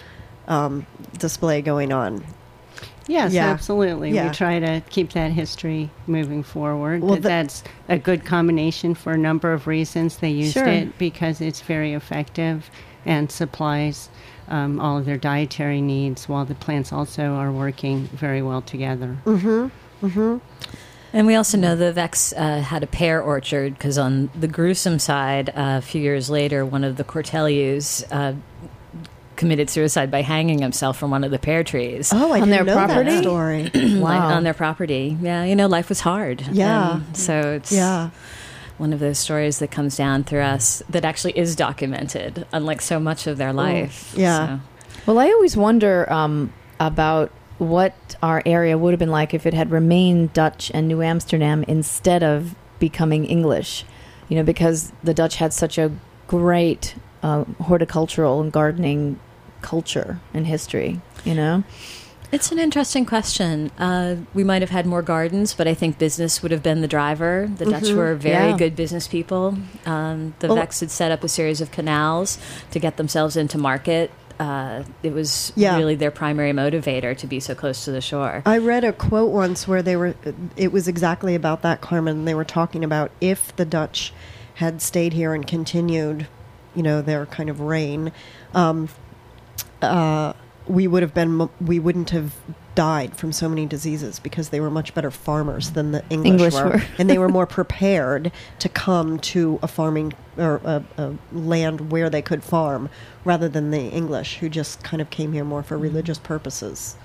um, 0.49 0.87
display 1.19 1.63
going 1.63 1.93
on. 1.93 2.25
Yes, 3.07 3.33
Yeah. 3.33 3.51
absolutely. 3.51 4.11
Yeah. 4.13 4.29
We 4.29 4.35
try 4.35 4.59
to 4.61 4.83
keep 4.91 5.13
that 5.13 5.33
history 5.33 5.91
moving 6.07 6.43
forward. 6.43 7.03
Well, 7.03 7.17
the- 7.17 7.21
that's 7.21 7.63
a 7.89 7.99
good 7.99 8.25
combination 8.25 8.95
for 8.95 9.13
a 9.13 9.19
number 9.19 9.53
of 9.53 9.67
reasons. 9.67 10.17
They 10.19 10.31
used 10.31 10.55
Sure. 10.55 10.67
it 10.67 10.99
because 10.99 11.41
it's 11.41 11.61
very 11.61 11.93
effective 11.93 12.71
and 13.07 13.31
supplies 13.31 14.09
um, 14.49 14.79
all 14.79 14.99
of 14.99 15.07
their 15.07 15.17
dietary 15.17 15.81
needs, 15.81 16.29
while 16.29 16.45
the 16.45 16.55
plants 16.55 16.93
also 16.93 17.33
are 17.33 17.51
working 17.51 18.09
very 18.13 18.43
well 18.43 18.61
together. 18.61 19.17
Mm-hmm. 19.25 20.07
Mm-hmm. 20.07 20.37
And 21.15 21.27
we 21.27 21.35
also 21.35 21.57
know 21.57 21.77
the 21.77 21.93
Vex 21.93 22.35
uh, 22.37 22.61
had 22.61 22.83
a 22.83 22.87
pear 22.87 23.23
orchard 23.23 23.75
because 23.75 23.97
on 23.97 24.29
the 24.39 24.49
gruesome 24.49 24.99
side, 24.99 25.49
uh, 25.51 25.79
a 25.79 25.81
few 25.81 26.01
years 26.03 26.29
later, 26.29 26.65
one 26.67 26.85
of 26.85 26.97
the 26.97 27.05
Cortelyous 27.05 28.05
uh, 28.11 28.35
committed 29.37 29.69
suicide 29.71 30.11
by 30.11 30.23
hanging 30.23 30.61
himself 30.61 30.97
from 30.99 31.11
one 31.11 31.25
of 31.25 31.31
the 31.31 31.39
pear 31.39 31.65
trees 31.65 32.13
Oh, 32.13 32.33
I 32.33 32.41
On 32.41 32.49
didn't 32.49 32.51
their 32.51 32.65
know 32.65 32.75
property? 32.87 33.11
that 33.11 33.23
story. 33.23 33.71
Wow. 34.01 34.29
on 34.35 34.45
their 34.45 34.55
property. 34.55 35.17
Yeah, 35.21 35.45
you 35.45 35.57
know, 35.57 35.67
life 35.67 35.89
was 35.89 36.01
hard. 36.01 36.43
Yeah. 36.53 36.97
And 36.97 37.17
so 37.17 37.53
it's 37.55 37.73
yeah. 37.73 38.11
one 38.79 38.93
of 38.93 39.01
those 39.01 39.19
stories 39.19 39.59
that 39.61 39.71
comes 39.71 39.97
down 39.97 40.25
through 40.25 40.41
us 40.43 40.83
that 40.89 41.05
actually 41.05 41.37
is 41.39 41.57
documented, 41.57 42.47
unlike 42.53 42.81
so 42.81 42.99
much 43.01 43.27
of 43.27 43.39
their 43.39 43.53
life. 43.53 44.13
Yeah. 44.17 44.59
So- 44.59 44.61
Well, 45.07 45.19
I 45.19 45.27
always 45.31 45.57
wonder 45.57 46.11
um, 46.13 46.53
about 46.81 47.31
what 47.59 47.95
our 48.23 48.43
area 48.47 48.77
would 48.77 48.93
have 48.93 48.99
been 48.99 49.11
like 49.11 49.33
if 49.35 49.47
it 49.47 49.55
had 49.55 49.71
remained 49.71 50.33
Dutch 50.33 50.71
and 50.75 50.89
New 50.89 51.03
Amsterdam 51.03 51.65
instead 51.69 52.23
of 52.23 52.55
becoming 52.79 53.25
English. 53.27 53.85
You 54.29 54.37
know, 54.37 54.43
because 54.43 54.93
the 55.03 55.15
Dutch 55.15 55.37
had 55.37 55.53
such 55.53 55.79
a 55.79 55.93
great 56.27 56.95
uh, 57.25 57.43
horticultural 57.63 58.41
and 58.41 58.53
gardening 58.53 59.19
culture 59.63 60.21
and 60.35 60.47
history. 60.47 61.01
You 61.25 61.35
know, 61.35 61.65
It's 62.33 62.51
an 62.51 62.59
interesting 62.59 63.07
question. 63.07 63.71
Uh, 63.79 64.17
we 64.35 64.43
might 64.43 64.61
have 64.61 64.71
had 64.71 64.87
more 64.87 65.03
gardens, 65.03 65.55
but 65.55 65.69
I 65.69 65.75
think 65.75 65.99
business 65.99 66.43
would 66.43 66.51
have 66.51 66.65
been 66.65 66.81
the 66.81 66.89
driver. 66.89 67.49
The 67.59 67.65
Dutch 67.67 67.85
Mhm. 67.85 67.97
were 67.97 68.15
very 68.17 68.51
Yeah. 68.51 68.57
good 68.57 68.75
business 68.75 69.07
people. 69.07 69.57
Um, 69.87 70.35
the 70.41 70.49
Well- 70.49 70.57
Vex 70.57 70.81
had 70.81 70.91
set 70.91 71.13
up 71.13 71.23
a 71.23 71.29
series 71.29 71.61
of 71.61 71.71
canals 71.71 72.39
to 72.73 72.81
get 72.81 72.97
themselves 72.97 73.37
into 73.37 73.57
market. 73.57 74.11
Uh, 74.41 74.83
it 75.05 75.13
was 75.15 75.53
Yeah. 75.55 75.77
really 75.77 75.95
their 75.95 76.11
primary 76.11 76.51
motivator 76.53 77.17
to 77.17 77.27
be 77.29 77.39
so 77.39 77.55
close 77.55 77.85
to 77.85 77.93
the 77.93 78.01
shore. 78.01 78.43
I 78.45 78.59
read 78.59 78.83
a 78.83 78.93
quote 78.93 79.31
once 79.31 79.69
where 79.69 79.81
they 79.83 79.95
were, 79.95 80.15
it 80.57 80.73
was 80.73 80.89
exactly 80.89 81.37
about 81.37 81.63
that, 81.63 81.81
Carmen. 81.83 82.25
They 82.25 82.35
were 82.35 82.45
talking 82.45 82.83
about 82.83 83.13
if 83.21 83.55
the 83.55 83.65
Dutch 83.65 84.13
had 84.55 84.83
stayed 84.83 85.13
here 85.13 85.35
and 85.35 85.47
continued, 85.47 86.27
you 86.75 86.83
know, 86.83 87.03
their 87.03 87.27
kind 87.27 87.51
of 87.51 87.61
reign, 87.61 88.13
um, 88.55 88.89
uh, 89.83 90.33
we 90.67 90.87
would 90.87 91.03
have 91.03 91.15
been 91.15 91.51
we 91.61 91.79
wouldn't 91.79 92.11
have 92.11 92.35
died 92.75 93.17
from 93.17 93.33
so 93.33 93.49
many 93.49 93.67
diseases 93.67 94.19
because 94.19 94.49
they 94.49 94.61
were 94.61 94.71
much 94.71 94.95
better 94.95 95.11
farmers 95.11 95.71
than 95.73 95.93
the 95.93 96.05
English, 96.11 96.31
English 96.31 96.55
were, 96.55 96.65
were. 96.65 96.83
and 96.99 97.09
they 97.09 97.19
were 97.19 97.29
more 97.39 97.47
prepared 97.47 98.33
to 98.59 98.69
come 98.69 99.19
to 99.19 99.59
a 99.63 99.69
farming 99.69 100.13
or 100.37 100.61
a, 100.65 100.85
a 100.99 101.15
land 101.33 101.93
where 101.93 102.11
they 102.11 102.23
could 102.23 102.43
farm 102.43 102.89
rather 103.25 103.49
than 103.49 103.71
the 103.71 103.81
English 103.89 104.37
who 104.39 104.49
just 104.49 104.83
kind 104.85 105.01
of 105.01 105.09
came 105.11 105.33
here 105.33 105.45
more 105.45 105.63
for 105.63 105.79
religious 105.79 106.19
purposes. 106.19 106.97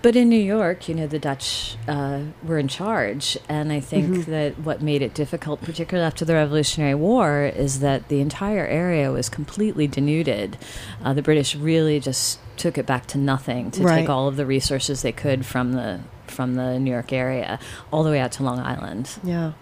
But 0.00 0.16
in 0.16 0.28
New 0.28 0.40
York, 0.40 0.88
you 0.88 0.94
know, 0.94 1.06
the 1.06 1.18
Dutch 1.18 1.76
uh, 1.86 2.22
were 2.42 2.58
in 2.58 2.68
charge, 2.68 3.36
and 3.48 3.72
I 3.72 3.80
think 3.80 4.26
that 4.26 4.58
what 4.60 4.80
made 4.82 5.02
it 5.02 5.12
difficult, 5.14 5.60
particularly 5.62 6.06
after 6.06 6.24
the 6.24 6.34
Revolutionary 6.34 6.94
War, 6.94 7.44
is 7.44 7.80
that 7.80 8.08
the 8.08 8.20
entire 8.20 8.66
area 8.66 9.10
was 9.12 9.28
completely 9.28 9.86
denuded. 9.86 10.56
Uh, 11.04 11.12
the 11.12 11.22
British 11.22 11.54
really 11.54 12.00
just 12.00 12.38
took 12.56 12.78
it 12.78 12.86
back 12.86 13.06
to 13.06 13.18
nothing 13.18 13.70
to 13.72 13.82
Right. 13.82 14.00
take 14.00 14.08
all 14.08 14.26
of 14.28 14.36
the 14.36 14.46
resources 14.46 15.02
they 15.02 15.12
could 15.12 15.44
from 15.46 15.72
the 15.72 16.00
from 16.26 16.54
the 16.56 16.78
New 16.78 16.90
York 16.90 17.12
area 17.12 17.58
all 17.90 18.04
the 18.04 18.10
way 18.10 18.20
out 18.20 18.32
to 18.32 18.42
Long 18.42 18.58
Island. 18.60 19.10
Yeah, 19.24 19.52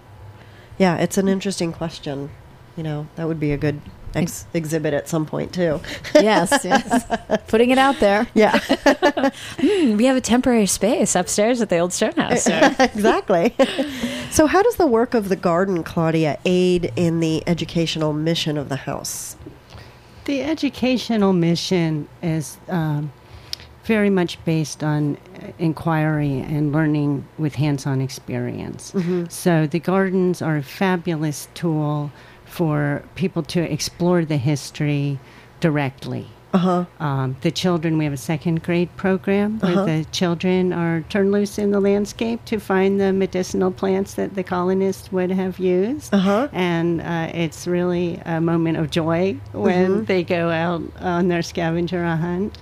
yeah, 0.78 0.96
it's 0.96 1.16
an 1.16 1.28
interesting 1.28 1.72
question. 1.72 2.30
You 2.76 2.82
know, 2.82 3.06
that 3.16 3.26
would 3.28 3.40
be 3.40 3.52
a 3.52 3.56
good 3.56 3.80
ex- 4.16 4.46
exhibit 4.54 4.94
at 4.94 5.08
some 5.08 5.26
point 5.26 5.52
too. 5.52 5.80
yes, 6.14 6.64
yes. 6.64 7.04
Putting 7.48 7.70
it 7.70 7.78
out 7.78 7.98
there. 8.00 8.26
Yeah, 8.34 8.58
Hmm, 9.58 9.96
we 9.96 10.04
have 10.06 10.16
a 10.16 10.20
temporary 10.20 10.66
space 10.66 11.14
upstairs 11.14 11.60
at 11.60 11.68
the 11.68 11.78
old 11.78 11.92
Stone 11.92 12.12
House. 12.12 12.46
exactly. 12.78 13.54
so, 14.30 14.46
how 14.46 14.62
does 14.62 14.76
the 14.76 14.86
work 14.86 15.14
of 15.14 15.28
the 15.28 15.36
garden, 15.36 15.82
Claudia, 15.82 16.38
aid 16.44 16.92
in 16.96 17.20
the 17.20 17.42
educational 17.46 18.12
mission 18.12 18.56
of 18.56 18.68
the 18.68 18.76
house? 18.76 19.36
The 20.24 20.42
educational 20.42 21.32
mission 21.32 22.08
is 22.22 22.58
um, 22.68 23.12
very 23.84 24.10
much 24.10 24.44
based 24.44 24.82
on 24.82 25.16
uh, 25.16 25.52
inquiry 25.58 26.40
and 26.40 26.72
learning 26.72 27.26
with 27.38 27.54
hands 27.54 27.86
on 27.86 28.00
experience. 28.00 28.92
So 29.28 29.66
the 29.66 29.78
gardens 29.78 30.42
are 30.42 30.56
a 30.56 30.62
fabulous 30.62 31.48
tool 31.54 32.10
for 32.56 33.02
people 33.16 33.42
to 33.42 33.60
explore 33.60 34.24
the 34.24 34.38
history 34.38 35.18
directly. 35.60 36.26
Uh 36.54 36.58
huh. 36.58 36.84
Um, 37.00 37.36
the 37.42 37.50
children, 37.50 37.98
we 37.98 38.04
have 38.04 38.14
a 38.14 38.24
second 38.32 38.62
grade 38.62 38.88
program 38.96 39.58
where 39.58 39.72
Uh-huh. 39.72 39.84
the 39.84 40.04
children 40.10 40.72
are 40.72 41.02
turned 41.12 41.30
loose 41.32 41.58
in 41.58 41.70
the 41.70 41.80
landscape 41.80 42.40
to 42.46 42.58
find 42.58 42.98
the 42.98 43.12
medicinal 43.12 43.70
plants 43.70 44.14
that 44.14 44.34
the 44.36 44.42
colonists 44.42 45.12
would 45.12 45.30
have 45.42 45.58
used. 45.58 46.14
Uh-huh. 46.14 46.48
And 46.52 47.02
uh, 47.02 47.28
it's 47.44 47.66
really 47.66 48.08
a 48.24 48.40
moment 48.40 48.78
of 48.78 48.86
joy 48.90 49.36
when 49.52 50.06
they 50.06 50.22
go 50.24 50.48
out 50.64 50.80
on 51.00 51.28
their 51.28 51.42
scavenger 51.42 52.02
hunt. 52.26 52.56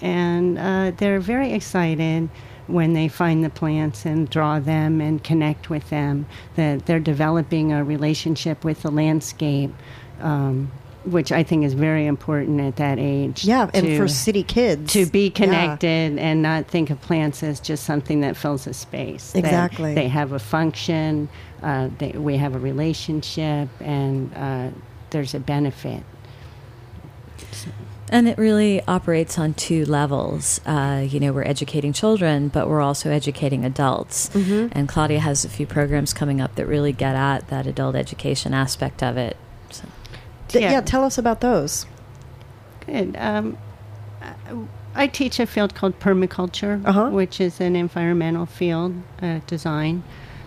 And 0.00 0.58
uh, 0.58 0.92
they're 0.96 1.20
very 1.20 1.52
excited 1.52 2.28
when 2.66 2.92
they 2.94 3.08
find 3.08 3.44
the 3.44 3.50
plants 3.50 4.04
and 4.06 4.28
draw 4.30 4.58
them 4.58 5.00
and 5.00 5.22
connect 5.22 5.70
with 5.70 5.90
them, 5.90 6.26
that 6.56 6.86
they're 6.86 7.00
developing 7.00 7.72
a 7.72 7.84
relationship 7.84 8.64
with 8.64 8.82
the 8.82 8.90
landscape. 8.90 9.72
Um, 10.20 10.70
which 11.04 11.30
I 11.32 11.42
think 11.42 11.64
is 11.64 11.74
very 11.74 12.06
important 12.06 12.62
at 12.62 12.76
that 12.76 12.98
age. 12.98 13.44
Yeah, 13.44 13.68
and 13.74 13.96
for 13.98 14.08
city 14.08 14.42
kids 14.42 14.90
to 14.94 15.04
be 15.04 15.26
Yeah. 15.26 15.30
connected 15.34 16.18
and 16.18 16.40
not 16.40 16.66
think 16.66 16.88
of 16.88 16.98
plants 17.02 17.42
as 17.42 17.60
just 17.60 17.84
something 17.84 18.22
that 18.22 18.38
fills 18.38 18.66
a 18.66 18.72
space. 18.72 19.34
Exactly. 19.34 19.92
they 19.94 20.08
have 20.08 20.32
a 20.32 20.38
function, 20.38 21.28
uh, 21.62 21.90
they, 21.98 22.12
we 22.12 22.38
have 22.38 22.54
a 22.54 22.58
relationship, 22.58 23.68
and 23.80 24.32
uh, 24.34 24.68
there's 25.10 25.34
a 25.34 25.40
benefit. 25.40 26.02
And 28.14 28.28
it 28.28 28.38
really 28.38 28.80
operates 28.86 29.38
on 29.40 29.54
two 29.54 29.84
levels. 29.86 30.60
Uh, 30.64 31.04
you 31.08 31.18
know, 31.18 31.32
we're 31.32 31.42
educating 31.42 31.92
children, 31.92 32.46
but 32.48 32.68
we're 32.68 32.80
also 32.80 33.10
educating 33.10 33.64
adults. 33.64 34.28
Mm-hmm. 34.28 34.68
And 34.70 34.88
Claudia 34.88 35.18
has 35.18 35.44
a 35.44 35.48
few 35.48 35.66
programs 35.66 36.12
coming 36.14 36.40
up 36.40 36.54
that 36.54 36.66
really 36.66 36.92
get 36.92 37.16
at 37.16 37.48
that 37.48 37.66
adult 37.66 37.96
education 37.96 38.54
aspect 38.54 39.02
of 39.02 39.16
it. 39.16 39.36
So. 39.70 39.84
Yeah. 40.52 40.70
Yeah. 40.70 40.80
tell 40.82 41.02
us 41.02 41.18
about 41.18 41.40
those. 41.40 41.86
Good. 42.86 43.16
Um, 43.18 43.58
I- 44.22 44.32
I 44.96 45.06
teach 45.08 45.40
a 45.40 45.46
field 45.46 45.74
called 45.74 45.98
permaculture, 45.98 46.80
Uh-huh. 46.84 47.08
which 47.10 47.40
is 47.40 47.60
an 47.60 47.74
environmental 47.74 48.46
field 48.46 48.94
uh, 49.20 49.40
design, 49.48 50.04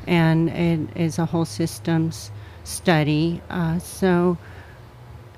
and 0.08 0.48
it 0.48 0.80
is 0.96 1.20
a 1.20 1.26
whole 1.26 1.44
systems 1.44 2.32
study. 2.64 3.42
Uh, 3.50 3.78
so 3.80 4.38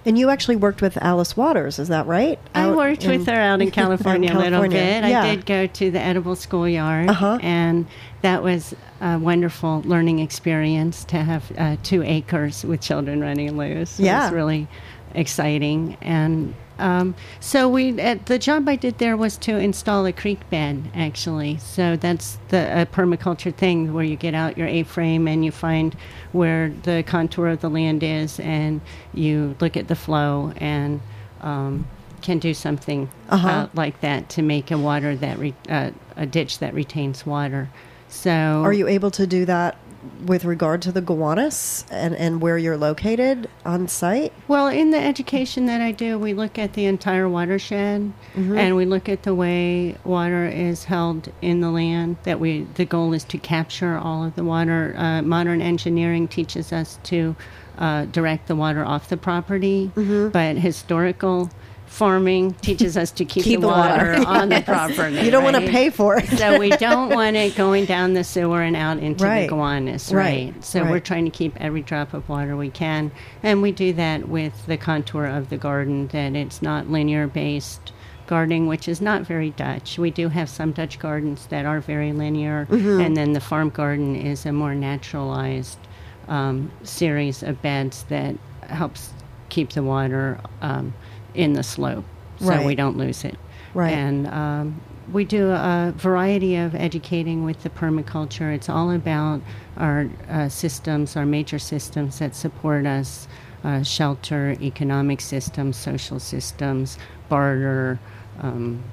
And 0.05 0.17
you 0.17 0.29
actually 0.29 0.55
worked 0.55 0.81
with 0.81 0.97
Alice 1.01 1.35
Waters, 1.35 1.77
is 1.77 1.89
that 1.89 2.07
right? 2.07 2.39
I 2.55 2.71
worked 2.71 3.03
in- 3.03 3.11
with 3.11 3.27
her 3.27 3.33
out 3.39 3.61
in 3.65 3.69
California, 3.69 4.33
a 4.33 4.39
little 4.39 4.61
bit. 4.61 4.73
Yeah. 5.03 5.21
I 5.23 5.35
did 5.35 5.45
go 5.45 5.67
to 5.67 5.91
the 5.91 5.99
Edible 5.99 6.35
Schoolyard, 6.35 7.09
Uh-huh. 7.09 7.37
and 7.41 7.85
that 8.21 8.41
was 8.41 8.73
a 9.01 9.19
wonderful 9.19 9.81
learning 9.85 10.19
experience 10.19 11.03
to 11.05 11.17
have 11.17 11.51
uh, 11.57 11.75
two 11.83 12.01
acres 12.03 12.63
with 12.63 12.79
children 12.81 13.19
running 13.21 13.57
loose. 13.57 13.99
It 13.99 14.03
Yeah. 14.05 14.23
was 14.25 14.33
really 14.33 14.67
exciting. 15.13 15.97
And 16.01 16.53
um, 16.79 17.15
so 17.39 17.69
we, 17.69 17.99
uh, 18.01 18.17
the 18.25 18.39
job 18.39 18.67
I 18.69 18.75
did 18.75 18.97
there 18.97 19.15
was 19.17 19.37
to 19.37 19.57
install 19.57 20.05
a 20.05 20.13
creek 20.13 20.39
bed, 20.49 20.89
actually. 20.95 21.57
So 21.57 21.95
that's 21.95 22.37
the 22.47 22.81
a 22.81 22.85
permaculture 22.85 23.53
thing 23.53 23.93
where 23.93 24.03
you 24.03 24.15
get 24.15 24.33
out 24.33 24.57
your 24.57 24.67
A-frame 24.67 25.27
and 25.27 25.43
you 25.45 25.51
find 25.51 25.95
where 26.31 26.69
the 26.83 27.03
contour 27.05 27.47
of 27.47 27.61
the 27.61 27.69
land 27.69 28.01
is, 28.03 28.39
and 28.39 28.81
you 29.13 29.55
look 29.59 29.75
at 29.77 29.87
the 29.87 29.95
flow 29.95 30.53
and 30.57 31.01
um, 31.41 31.87
can 32.21 32.39
do 32.39 32.53
something 32.53 33.09
Uh-huh. 33.29 33.47
uh, 33.47 33.67
like 33.73 34.01
that 34.01 34.29
to 34.29 34.41
make 34.41 34.71
a 34.71 34.77
water 34.77 35.15
that 35.15 35.37
re- 35.39 35.53
uh, 35.69 35.91
a 36.17 36.25
ditch 36.25 36.59
that 36.59 36.73
retains 36.73 37.25
water. 37.25 37.69
So 38.09 38.31
Are 38.65 38.73
you 38.73 38.87
able 38.87 39.11
to 39.11 39.27
do 39.27 39.45
that 39.45 39.77
with 40.25 40.45
regard 40.45 40.81
to 40.83 40.91
the 40.91 41.01
Gowanus 41.01 41.85
and, 41.91 42.15
and 42.15 42.41
where 42.41 42.57
you're 42.57 42.77
located 42.77 43.49
on 43.65 43.87
site? 43.87 44.31
Well, 44.47 44.67
in 44.67 44.91
the 44.91 44.99
education 44.99 45.65
that 45.65 45.81
I 45.81 45.91
do, 45.91 46.17
we 46.17 46.33
look 46.33 46.57
at 46.57 46.73
the 46.73 46.85
entire 46.85 47.27
watershed, 47.27 48.11
Mm-hmm. 48.35 48.57
and 48.57 48.75
we 48.75 48.85
look 48.85 49.09
at 49.09 49.23
the 49.23 49.33
way 49.35 49.95
water 50.03 50.47
is 50.47 50.85
held 50.85 51.31
in 51.41 51.61
the 51.61 51.69
land. 51.71 52.17
That 52.23 52.39
we, 52.39 52.63
the 52.75 52.85
goal 52.85 53.13
is 53.13 53.23
to 53.25 53.37
capture 53.37 53.97
all 53.97 54.23
of 54.23 54.35
the 54.35 54.43
water. 54.43 54.93
Uh, 54.97 55.21
modern 55.21 55.61
engineering 55.61 56.27
teaches 56.27 56.71
us 56.71 56.99
to 57.03 57.35
uh, 57.77 58.05
direct 58.05 58.47
the 58.47 58.55
water 58.55 58.85
off 58.85 59.09
the 59.09 59.17
property, 59.17 59.91
Mm-hmm. 59.95 60.29
but 60.29 60.57
historical 60.57 61.49
farming 61.89 62.53
teaches 62.61 62.95
us 62.95 63.11
to 63.11 63.25
keep, 63.25 63.43
Keep 63.43 63.61
the, 63.61 63.67
water. 63.67 64.11
water, 64.19 64.23
on 64.27 64.49
the 64.49 64.61
property. 64.61 65.17
You 65.17 65.31
don't 65.31 65.43
want 65.43 65.55
to 65.57 65.67
pay 65.69 65.89
for 65.89 66.17
it. 66.19 66.27
so 66.29 66.57
we 66.59 66.69
don't 66.69 67.09
want 67.09 67.35
it 67.35 67.55
going 67.55 67.85
down 67.85 68.13
the 68.13 68.23
sewer 68.23 68.61
and 68.61 68.75
out 68.75 68.99
into 68.99 69.23
Right. 69.25 69.49
the 69.49 69.55
Gowanus, 69.55 70.13
Right, 70.13 70.53
right? 70.53 70.63
So 70.63 70.81
right. 70.81 70.91
we're 70.91 70.99
trying 70.99 71.25
to 71.25 71.31
keep 71.31 71.59
every 71.59 71.81
drop 71.81 72.13
of 72.13 72.29
water 72.29 72.55
we 72.55 72.69
can, 72.69 73.11
and 73.43 73.61
we 73.61 73.71
do 73.71 73.91
that 73.93 74.29
with 74.29 74.65
the 74.67 74.77
contour 74.77 75.25
of 75.25 75.49
the 75.49 75.57
garden. 75.57 76.07
That 76.07 76.35
it's 76.35 76.61
not 76.61 76.89
linear 76.89 77.27
based 77.27 77.91
gardening, 78.27 78.67
which 78.67 78.87
is 78.87 79.01
not 79.01 79.23
very 79.23 79.49
Dutch. 79.49 79.97
We 79.97 80.11
do 80.11 80.29
have 80.29 80.47
some 80.49 80.71
Dutch 80.71 80.99
gardens 80.99 81.47
that 81.47 81.65
are 81.65 81.81
very 81.81 82.13
linear, 82.13 82.67
Mm-hmm. 82.69 83.01
and 83.01 83.17
then 83.17 83.33
the 83.33 83.39
farm 83.41 83.69
garden 83.69 84.15
is 84.15 84.45
a 84.45 84.51
more 84.53 84.75
naturalized 84.75 85.79
um, 86.27 86.71
series 86.83 87.41
of 87.41 87.59
beds 87.63 88.03
that 88.09 88.35
helps 88.67 89.09
keep 89.49 89.71
the 89.71 89.81
water 89.81 90.39
um, 90.61 90.93
in 91.39 91.53
the 91.53 91.63
slope, 91.63 92.05
so 92.39 92.47
Right. 92.47 92.65
we 92.65 92.75
don't 92.75 92.97
lose 92.97 93.23
it. 93.23 93.37
Right. 93.73 93.91
And 93.93 94.27
um, 94.27 94.81
we 95.11 95.25
do 95.25 95.49
a 95.51 95.93
variety 95.95 96.55
of 96.55 96.75
educating 96.75 97.43
with 97.45 97.63
the 97.63 97.69
permaculture. 97.69 98.53
It's 98.53 98.69
all 98.69 98.91
about 98.91 99.41
our 99.77 100.09
uh, 100.29 100.49
systems, 100.49 101.15
our 101.15 101.25
major 101.25 101.59
systems 101.59 102.19
that 102.19 102.35
support 102.35 102.85
us 102.85 103.27
uh, 103.63 103.83
shelter, 103.83 104.55
economic 104.61 105.21
systems, 105.21 105.77
social 105.77 106.19
systems, 106.19 106.97
barter, 107.27 107.99
um, 108.41 108.83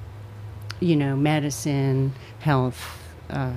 you 0.79 0.95
know, 0.95 1.15
medicine, 1.15 2.13
health. 2.39 2.99
Uh, 3.29 3.53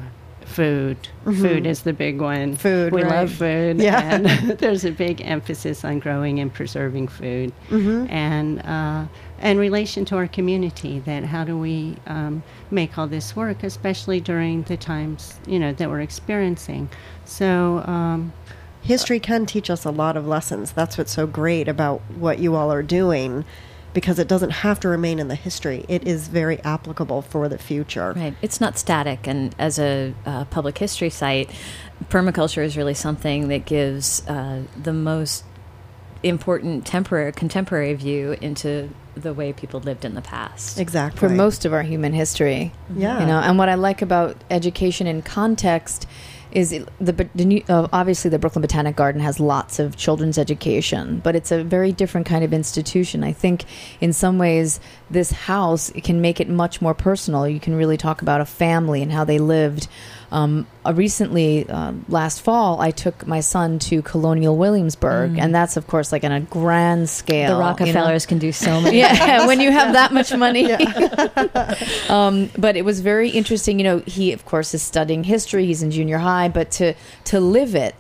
Food. 0.50 1.09
Food 1.25 1.66
is 1.66 1.83
the 1.83 1.92
big 1.92 2.21
one. 2.21 2.52
Mm-hmm. 2.52 2.54
Food, 2.54 2.92
We 2.92 3.02
right. 3.02 3.11
love 3.11 3.33
food. 3.33 3.80
Yeah. 3.80 4.00
And 4.02 4.26
there's 4.59 4.85
a 4.85 4.90
big 4.90 5.21
emphasis 5.23 5.85
on 5.85 5.99
growing 5.99 6.40
and 6.40 6.52
preserving 6.52 7.09
food. 7.09 7.52
Mm-hmm. 7.69 8.07
And 8.11 8.59
uh, 8.66 9.07
and 9.38 9.59
relation 9.59 10.04
to 10.07 10.16
our 10.16 10.28
community 10.28 10.99
that 11.00 11.25
how 11.25 11.45
do 11.45 11.57
we 11.57 11.97
um, 12.07 12.42
make 12.71 12.99
all 12.99 13.07
this 13.07 13.35
work 13.35 13.62
especially 13.62 14.21
during 14.21 14.64
the 14.64 14.76
times 14.76 15.40
you 15.47 15.59
know 15.59 15.73
that 15.73 15.88
we're 15.88 16.02
experiencing 16.02 16.90
so 17.25 17.78
um, 17.87 18.35
History 18.83 19.21
can 19.21 19.45
teach 19.45 19.69
us 19.69 19.85
a 19.85 19.90
lot 19.90 20.16
of 20.16 20.26
lessons. 20.26 20.73
That's 20.73 20.97
what's 20.97 21.12
so 21.12 21.26
great 21.26 21.69
about 21.69 22.00
what 22.16 22.38
you 22.38 22.54
all 22.54 22.73
are 22.73 22.83
doing 22.83 23.45
because 23.93 24.19
it 24.19 24.29
doesn't 24.29 24.51
have 24.51 24.81
to 24.81 24.89
remain 24.89 25.19
in 25.19 25.29
the 25.29 25.35
history. 25.35 25.85
It 25.89 26.07
is 26.07 26.29
very 26.29 26.61
applicable 26.61 27.23
for 27.23 27.49
the 27.49 27.59
future. 27.59 28.13
Right. 28.15 28.35
It's 28.43 28.61
not 28.61 28.79
static. 28.79 29.27
And 29.27 29.55
as 29.59 29.79
a 29.79 30.15
uh, 30.25 30.45
public 30.47 30.79
history 30.79 31.11
site, 31.11 31.51
permaculture 32.09 32.65
is 32.65 32.77
really 32.77 32.95
something 32.95 33.49
that 33.49 33.65
gives 33.65 34.27
uh, 34.29 34.63
the 34.81 34.93
most 34.93 35.45
important 36.23 36.87
temporary 36.87 37.33
contemporary 37.33 37.95
view 37.95 38.37
into 38.43 38.91
the 39.15 39.33
way 39.33 39.53
people 39.53 39.81
lived 39.81 40.05
in 40.05 40.15
the 40.15 40.23
past. 40.23 40.79
Exactly. 40.79 41.19
for 41.19 41.29
most 41.29 41.65
of 41.65 41.73
our 41.73 41.83
human 41.83 42.13
history. 42.13 42.73
Yeah. 42.95 43.21
You 43.21 43.27
know, 43.27 43.39
and 43.39 43.59
what 43.59 43.69
I 43.69 43.75
like 43.75 44.03
about 44.03 44.37
education 44.51 45.07
in 45.07 45.23
context 45.23 46.07
is 46.52 46.71
the, 47.00 47.28
the 47.35 47.45
new, 47.45 47.62
uh, 47.69 47.88
obviously 47.92 48.30
the 48.30 48.38
Brooklyn 48.38 48.62
Botanic 48.62 48.97
Garden 48.97 49.21
has 49.21 49.38
lots 49.38 49.78
of 49.78 49.97
children's 49.97 50.38
education, 50.38 51.21
but 51.23 51.37
it's 51.37 51.52
a 51.52 51.62
very 51.62 51.92
different 51.92 52.26
kind 52.26 52.45
of 52.45 52.52
institution. 52.52 53.23
I 53.23 53.33
think 53.33 53.64
in 54.00 54.12
some 54.12 54.38
ways 54.38 54.80
this 55.11 55.30
house 55.30 55.90
can 56.02 56.21
make 56.21 56.40
it 56.40 56.49
much 56.49 56.83
more 56.83 56.95
personal. 56.95 57.49
You 57.49 57.61
can 57.61 57.76
really 57.76 57.97
talk 57.97 58.23
about 58.23 58.40
a 58.40 58.47
family 58.47 59.02
and 59.02 59.12
how 59.12 59.25
they 59.25 59.38
lived. 59.38 59.88
Um, 60.33 60.67
uh, 60.87 60.95
recently, 60.95 61.69
uh, 61.69 61.93
last 62.09 62.43
fall, 62.43 62.81
I 62.81 62.93
took 62.93 63.27
my 63.27 63.41
son 63.41 63.79
to 63.81 64.01
Colonial 64.03 64.57
Williamsburg, 64.57 65.39
and 65.39 65.53
that's 65.55 65.77
of 65.77 65.87
course 65.89 66.13
like 66.13 66.23
on 66.23 66.31
a 66.31 66.41
grand 66.41 67.11
scale. 67.11 67.49
The 67.49 67.55
you 67.55 67.59
know? 67.59 67.67
Rockefellers 68.01 68.27
can 68.27 68.39
do 68.39 68.53
so 68.53 68.81
many. 68.83 68.99
yeah, 68.99 69.47
when 69.49 69.61
you 69.61 69.73
have 69.73 69.93
that 69.95 70.13
much 70.13 70.33
money. 70.35 70.73
um, 72.09 72.51
but 72.57 72.77
it 72.77 72.85
was 72.85 73.01
very 73.01 73.31
interesting. 73.31 73.79
You 73.79 73.85
know, 73.85 73.99
he 74.01 74.33
of 74.33 74.45
course 74.45 74.73
is 74.73 74.83
studying 74.83 75.25
history. 75.25 75.67
He's 75.67 75.83
in 75.83 75.91
junior 75.91 76.19
high, 76.19 76.49
but 76.49 76.71
to 76.73 76.95
to 77.25 77.41
live 77.41 77.75
it. 77.75 77.97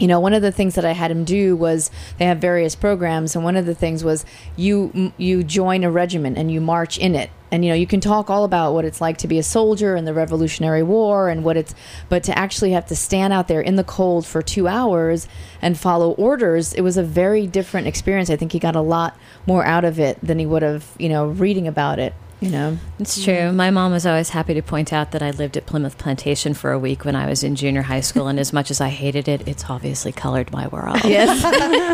You 0.00 0.08
know, 0.08 0.18
one 0.18 0.32
of 0.32 0.40
the 0.40 0.50
things 0.50 0.76
that 0.76 0.84
I 0.84 0.92
had 0.92 1.10
him 1.10 1.24
do 1.24 1.54
was 1.54 1.90
they 2.18 2.24
have 2.24 2.38
various 2.38 2.74
programs, 2.74 3.36
and 3.36 3.44
one 3.44 3.54
of 3.54 3.66
the 3.66 3.74
things 3.74 4.02
was 4.02 4.24
you 4.56 5.12
you 5.18 5.44
join 5.44 5.84
a 5.84 5.90
regiment 5.90 6.36
and 6.36 6.50
you 6.50 6.60
march 6.60 6.98
in 6.98 7.14
it, 7.14 7.30
and 7.50 7.64
you 7.64 7.70
know 7.70 7.74
you 7.74 7.86
can 7.86 8.00
talk 8.00 8.30
all 8.30 8.44
about 8.44 8.72
what 8.72 8.84
it's 8.84 9.00
like 9.00 9.18
to 9.18 9.28
be 9.28 9.38
a 9.38 9.42
soldier 9.42 9.96
in 9.96 10.04
the 10.04 10.14
Revolutionary 10.14 10.82
War 10.82 11.28
and 11.28 11.44
what 11.44 11.56
it's, 11.56 11.74
but 12.08 12.22
to 12.24 12.38
actually 12.38 12.72
have 12.72 12.86
to 12.86 12.96
stand 12.96 13.32
out 13.32 13.48
there 13.48 13.60
in 13.60 13.76
the 13.76 13.84
cold 13.84 14.26
for 14.26 14.42
two 14.42 14.68
hours 14.68 15.28
and 15.60 15.78
follow 15.78 16.12
orders, 16.12 16.72
it 16.72 16.82
was 16.82 16.96
a 16.96 17.02
very 17.02 17.46
different 17.46 17.86
experience. 17.86 18.30
I 18.30 18.36
think 18.36 18.52
he 18.52 18.58
got 18.58 18.76
a 18.76 18.80
lot 18.80 19.16
more 19.46 19.64
out 19.64 19.84
of 19.84 19.98
it 19.98 20.18
than 20.22 20.38
he 20.38 20.46
would 20.46 20.62
have, 20.62 20.86
you 20.98 21.08
know, 21.08 21.26
reading 21.26 21.66
about 21.66 21.98
it. 21.98 22.14
You 22.40 22.48
know, 22.48 22.78
It's 22.98 23.22
true. 23.22 23.52
My 23.52 23.70
mom 23.70 23.92
was 23.92 24.06
always 24.06 24.30
happy 24.30 24.54
to 24.54 24.62
point 24.62 24.94
out 24.94 25.10
that 25.10 25.22
I 25.22 25.30
lived 25.32 25.58
at 25.58 25.66
Plymouth 25.66 25.98
Plantation 25.98 26.54
for 26.54 26.72
a 26.72 26.78
week 26.78 27.04
when 27.04 27.14
I 27.14 27.28
was 27.28 27.44
in 27.44 27.54
junior 27.54 27.82
high 27.82 28.00
school, 28.00 28.28
and 28.28 28.40
as 28.40 28.50
much 28.50 28.70
as 28.70 28.80
I 28.80 28.88
hated 28.88 29.28
it, 29.28 29.46
it's 29.46 29.68
obviously 29.68 30.10
colored 30.10 30.50
my 30.50 30.66
world. 30.68 31.00
yes. 31.04 31.42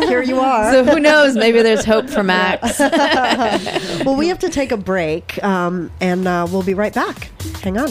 Here 0.07 0.21
you 0.21 0.39
are. 0.39 0.71
so 0.71 0.85
who 0.85 1.01
knows? 1.01 1.35
Maybe 1.35 1.61
there's 1.61 1.83
hope 1.83 2.09
for 2.09 2.23
Max. 2.23 2.79
well, 4.05 4.15
we 4.15 4.29
have 4.29 4.39
to 4.39 4.49
take 4.49 4.71
a 4.71 4.77
break, 4.77 5.43
um, 5.43 5.91
and 5.99 6.25
uh, 6.25 6.47
we'll 6.49 6.63
be 6.63 6.73
right 6.73 6.93
back. 6.93 7.29
Hang 7.61 7.77
on. 7.77 7.89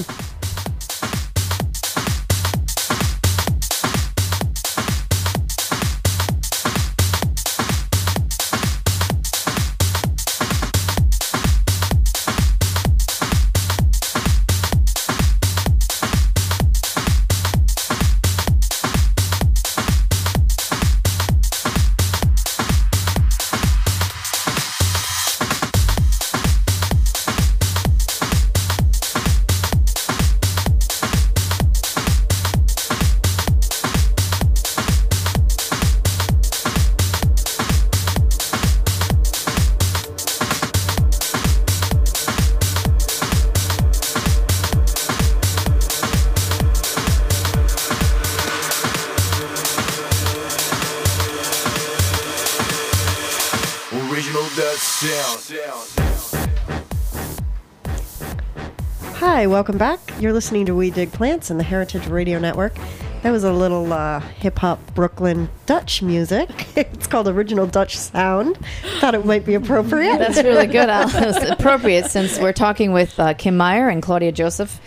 Welcome 59.56 59.78
back. 59.78 60.00
You're 60.20 60.34
listening 60.34 60.66
to 60.66 60.74
We 60.74 60.90
Dig 60.90 61.10
Plants 61.12 61.48
and 61.48 61.58
the 61.58 61.64
Heritage 61.64 62.08
Radio 62.08 62.38
Network. 62.38 62.76
That 63.22 63.30
was 63.30 63.42
a 63.42 63.54
little 63.54 63.90
uh, 63.90 64.20
hip 64.20 64.58
hop 64.58 64.78
Brooklyn 64.94 65.48
Dutch 65.64 66.02
music. 66.02 66.50
it's 66.76 67.06
called 67.06 67.26
Original 67.26 67.66
Dutch 67.66 67.96
Sound. 67.96 68.58
Thought 69.00 69.14
it 69.14 69.24
might 69.24 69.46
be 69.46 69.54
appropriate. 69.54 70.18
That's 70.18 70.36
really 70.42 70.66
good. 70.66 70.90
Al. 70.90 71.08
It's 71.14 71.50
appropriate 71.50 72.10
since 72.10 72.38
we're 72.38 72.52
talking 72.52 72.92
with 72.92 73.18
uh, 73.18 73.32
Kim 73.32 73.56
Maier 73.56 73.90
and 73.90 74.02
Claudia 74.02 74.30
Joseph 74.30 74.78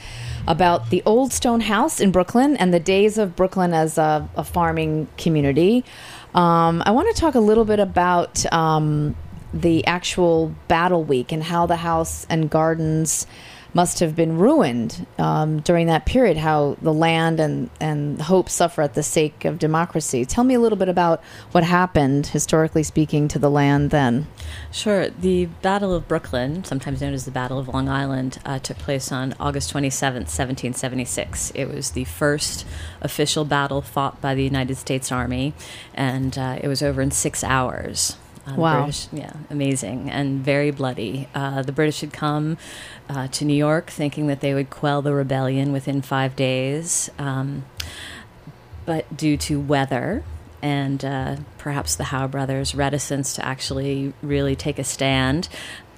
about 0.47 0.91
the 0.91 1.01
Old 1.03 1.33
Stone 1.33 1.61
House 1.61 1.99
in 1.99 2.11
Brooklyn 2.11 2.55
and 2.55 2.71
the 2.71 2.79
days 2.79 3.17
of 3.17 3.35
Brooklyn 3.35 3.73
as 3.73 3.97
a, 3.97 4.29
a 4.35 4.43
farming 4.43 5.07
community. 5.17 5.83
Um, 6.35 6.83
I 6.85 6.91
want 6.91 7.07
to 7.15 7.19
talk 7.19 7.33
a 7.33 7.39
little 7.39 7.65
bit 7.65 7.79
about 7.79 8.45
um, 8.53 9.15
the 9.51 9.87
actual 9.87 10.53
battle 10.67 11.03
week 11.03 11.31
and 11.31 11.41
how 11.41 11.65
the 11.65 11.75
house 11.75 12.27
and 12.29 12.51
gardens 12.51 13.25
must 13.73 13.99
have 13.99 14.15
been 14.15 14.37
ruined 14.37 15.05
um, 15.17 15.59
during 15.61 15.87
that 15.87 16.05
period, 16.05 16.37
how 16.37 16.77
the 16.81 16.93
land 16.93 17.39
and, 17.39 17.69
and 17.79 18.21
hope 18.21 18.49
suffer 18.49 18.81
at 18.81 18.93
the 18.93 19.03
sake 19.03 19.45
of 19.45 19.59
democracy. 19.59 20.25
Tell 20.25 20.43
me 20.43 20.53
a 20.53 20.59
little 20.59 20.77
bit 20.77 20.89
about 20.89 21.21
what 21.51 21.63
happened, 21.63 22.27
historically 22.27 22.83
speaking, 22.83 23.27
to 23.29 23.39
the 23.39 23.49
land 23.49 23.91
then. 23.91 24.27
Sure. 24.71 25.09
The 25.09 25.45
Battle 25.61 25.93
of 25.93 26.07
Brooklyn, 26.07 26.63
sometimes 26.63 27.01
known 27.01 27.13
as 27.13 27.25
the 27.25 27.31
Battle 27.31 27.59
of 27.59 27.67
Long 27.67 27.87
Island, 27.89 28.39
uh, 28.45 28.59
took 28.59 28.77
place 28.77 29.11
on 29.11 29.35
August 29.39 29.73
27th, 29.73 30.29
1776. 30.29 31.51
It 31.55 31.65
was 31.65 31.91
the 31.91 32.05
first 32.05 32.65
official 33.01 33.45
battle 33.45 33.81
fought 33.81 34.19
by 34.21 34.33
the 34.35 34.43
United 34.43 34.75
States 34.75 35.11
Army, 35.11 35.53
and 35.93 36.37
uh, 36.37 36.59
it 36.61 36.67
was 36.67 36.81
over 36.81 37.01
in 37.01 37.11
six 37.11 37.43
hours. 37.43 38.17
Uh, 38.49 38.55
Wow. 38.55 38.83
British, 38.83 39.07
yeah, 39.11 39.33
amazing 39.49 40.09
and 40.09 40.43
very 40.43 40.71
bloody. 40.71 41.27
Uh, 41.35 41.61
the 41.61 41.71
British 41.71 42.01
had 42.01 42.13
come 42.13 42.57
uh, 43.09 43.27
to 43.27 43.45
New 43.45 43.53
York 43.55 43.89
thinking 43.89 44.27
that 44.27 44.41
they 44.41 44.53
would 44.53 44.69
quell 44.69 45.01
the 45.01 45.13
rebellion 45.13 45.71
within 45.71 46.01
five 46.01 46.35
days. 46.35 47.09
Um, 47.17 47.65
but 48.85 49.15
due 49.15 49.37
to 49.37 49.59
weather 49.59 50.23
and 50.61 51.05
uh, 51.05 51.37
perhaps 51.57 51.95
the 51.95 52.05
Howe 52.05 52.27
brothers' 52.27 52.75
reticence 52.75 53.35
to 53.35 53.45
actually 53.45 54.13
really 54.21 54.55
take 54.55 54.79
a 54.79 54.83
stand, 54.83 55.47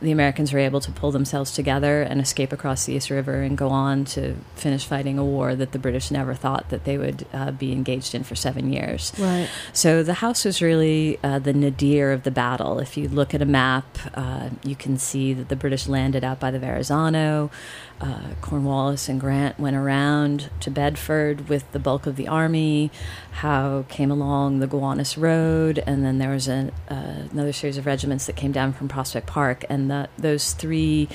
the 0.02 0.12
Americans 0.12 0.52
were 0.52 0.60
able 0.60 0.80
to 0.82 0.92
pull 0.92 1.12
themselves 1.12 1.52
together 1.52 2.02
and 2.02 2.20
escape 2.20 2.52
across 2.52 2.86
the 2.86 2.94
East 2.94 3.10
River 3.10 3.42
and 3.42 3.58
go 3.58 3.70
on 3.70 4.04
to 4.06 4.36
finish 4.56 4.86
fighting 4.86 5.20
a 5.20 5.24
war 5.24 5.56
that 5.56 5.74
the 5.74 5.80
British 5.80 6.10
never 6.10 6.34
thought 6.34 6.70
that 6.70 6.86
they 6.86 6.98
would 6.98 7.26
uh, 7.34 7.52
be 7.52 7.72
engaged 7.72 8.16
in 8.16 8.24
for 8.24 8.36
seven 8.36 8.74
years. 8.74 9.14
Right. 9.20 9.48
So 9.74 10.02
the 10.02 10.16
house 10.16 10.44
was 10.44 10.62
really 10.62 11.20
uh, 11.24 11.40
the 11.40 11.54
nadir 11.54 12.12
of 12.12 12.24
the 12.24 12.32
battle. 12.32 12.80
If 12.80 12.98
you 12.98 13.08
look 13.10 13.36
at 13.36 13.42
a 13.42 13.46
map, 13.46 13.86
uh, 14.16 14.50
you 14.64 14.76
can 14.76 14.98
see 14.98 15.34
that 15.34 15.50
the 15.50 15.56
British 15.56 15.88
landed 15.88 16.24
out 16.24 16.40
by 16.40 16.50
the 16.50 16.60
Verrazano. 16.60 17.52
Uh, 18.02 18.34
Cornwallis 18.42 19.08
and 19.08 19.20
Grant 19.22 19.60
went 19.60 19.76
around 19.76 20.50
to 20.62 20.72
Bedford 20.72 21.48
with 21.48 21.72
the 21.72 21.78
bulk 21.78 22.08
of 22.08 22.16
the 22.16 22.28
army. 22.28 22.90
Howe 23.34 23.86
came 23.90 24.10
along 24.10 24.58
the 24.58 24.66
Gowanus 24.66 25.20
Road, 25.20 25.78
and 25.86 26.04
then 26.04 26.18
there 26.18 26.32
was 26.32 26.50
uh, 26.50 26.72
another 26.90 27.54
series 27.54 27.78
of 27.78 27.86
regiments 27.86 28.26
that 28.26 28.36
came 28.36 28.52
down 28.52 28.74
from 28.74 28.88
Prospect 28.88 29.28
Park. 29.28 29.66
And 29.70 29.91
the, 29.92 30.10
those 30.18 30.54
three 30.54 31.08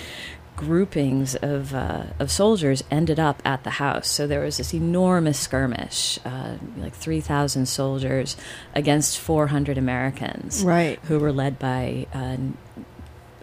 groupings 0.56 1.34
of 1.36 1.74
uh, 1.74 2.04
of 2.18 2.30
soldiers 2.30 2.82
ended 2.90 3.20
up 3.20 3.42
at 3.44 3.62
the 3.64 3.70
house. 3.70 4.08
So 4.08 4.26
there 4.26 4.40
was 4.40 4.56
this 4.56 4.72
enormous 4.72 5.38
skirmish, 5.38 6.18
uh, 6.24 6.56
like 6.78 6.94
three 6.94 7.20
thousand 7.20 7.66
soldiers 7.66 8.36
against 8.74 9.18
four 9.18 9.48
hundred 9.48 9.76
Americans, 9.78 10.62
Right. 10.62 10.98
Who 11.04 11.18
were 11.18 11.32
led 11.32 11.58
by. 11.58 12.06
Uh, 12.14 12.36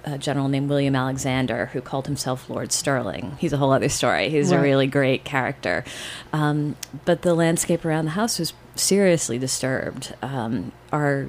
a 0.05 0.17
general 0.17 0.49
named 0.49 0.67
William 0.67 0.97
Alexander, 0.97 1.67
who 1.67 1.79
called 1.79 2.07
himself 2.07 2.49
Lord 2.49 2.73
Stirling. 2.73 3.37
He's 3.39 3.53
a 3.53 3.57
whole 3.57 3.71
other 3.71 3.87
story. 3.87 4.29
He's 4.29 4.51
a 4.51 4.59
really 4.59 4.85
great 4.85 5.23
character. 5.23 5.85
Um, 6.33 6.75
but 7.05 7.21
the 7.21 7.33
landscape 7.33 7.85
around 7.85 8.03
the 8.03 8.11
house 8.11 8.37
was 8.37 8.51
seriously 8.75 9.39
disturbed. 9.39 10.13
Um, 10.21 10.73
our 10.91 11.27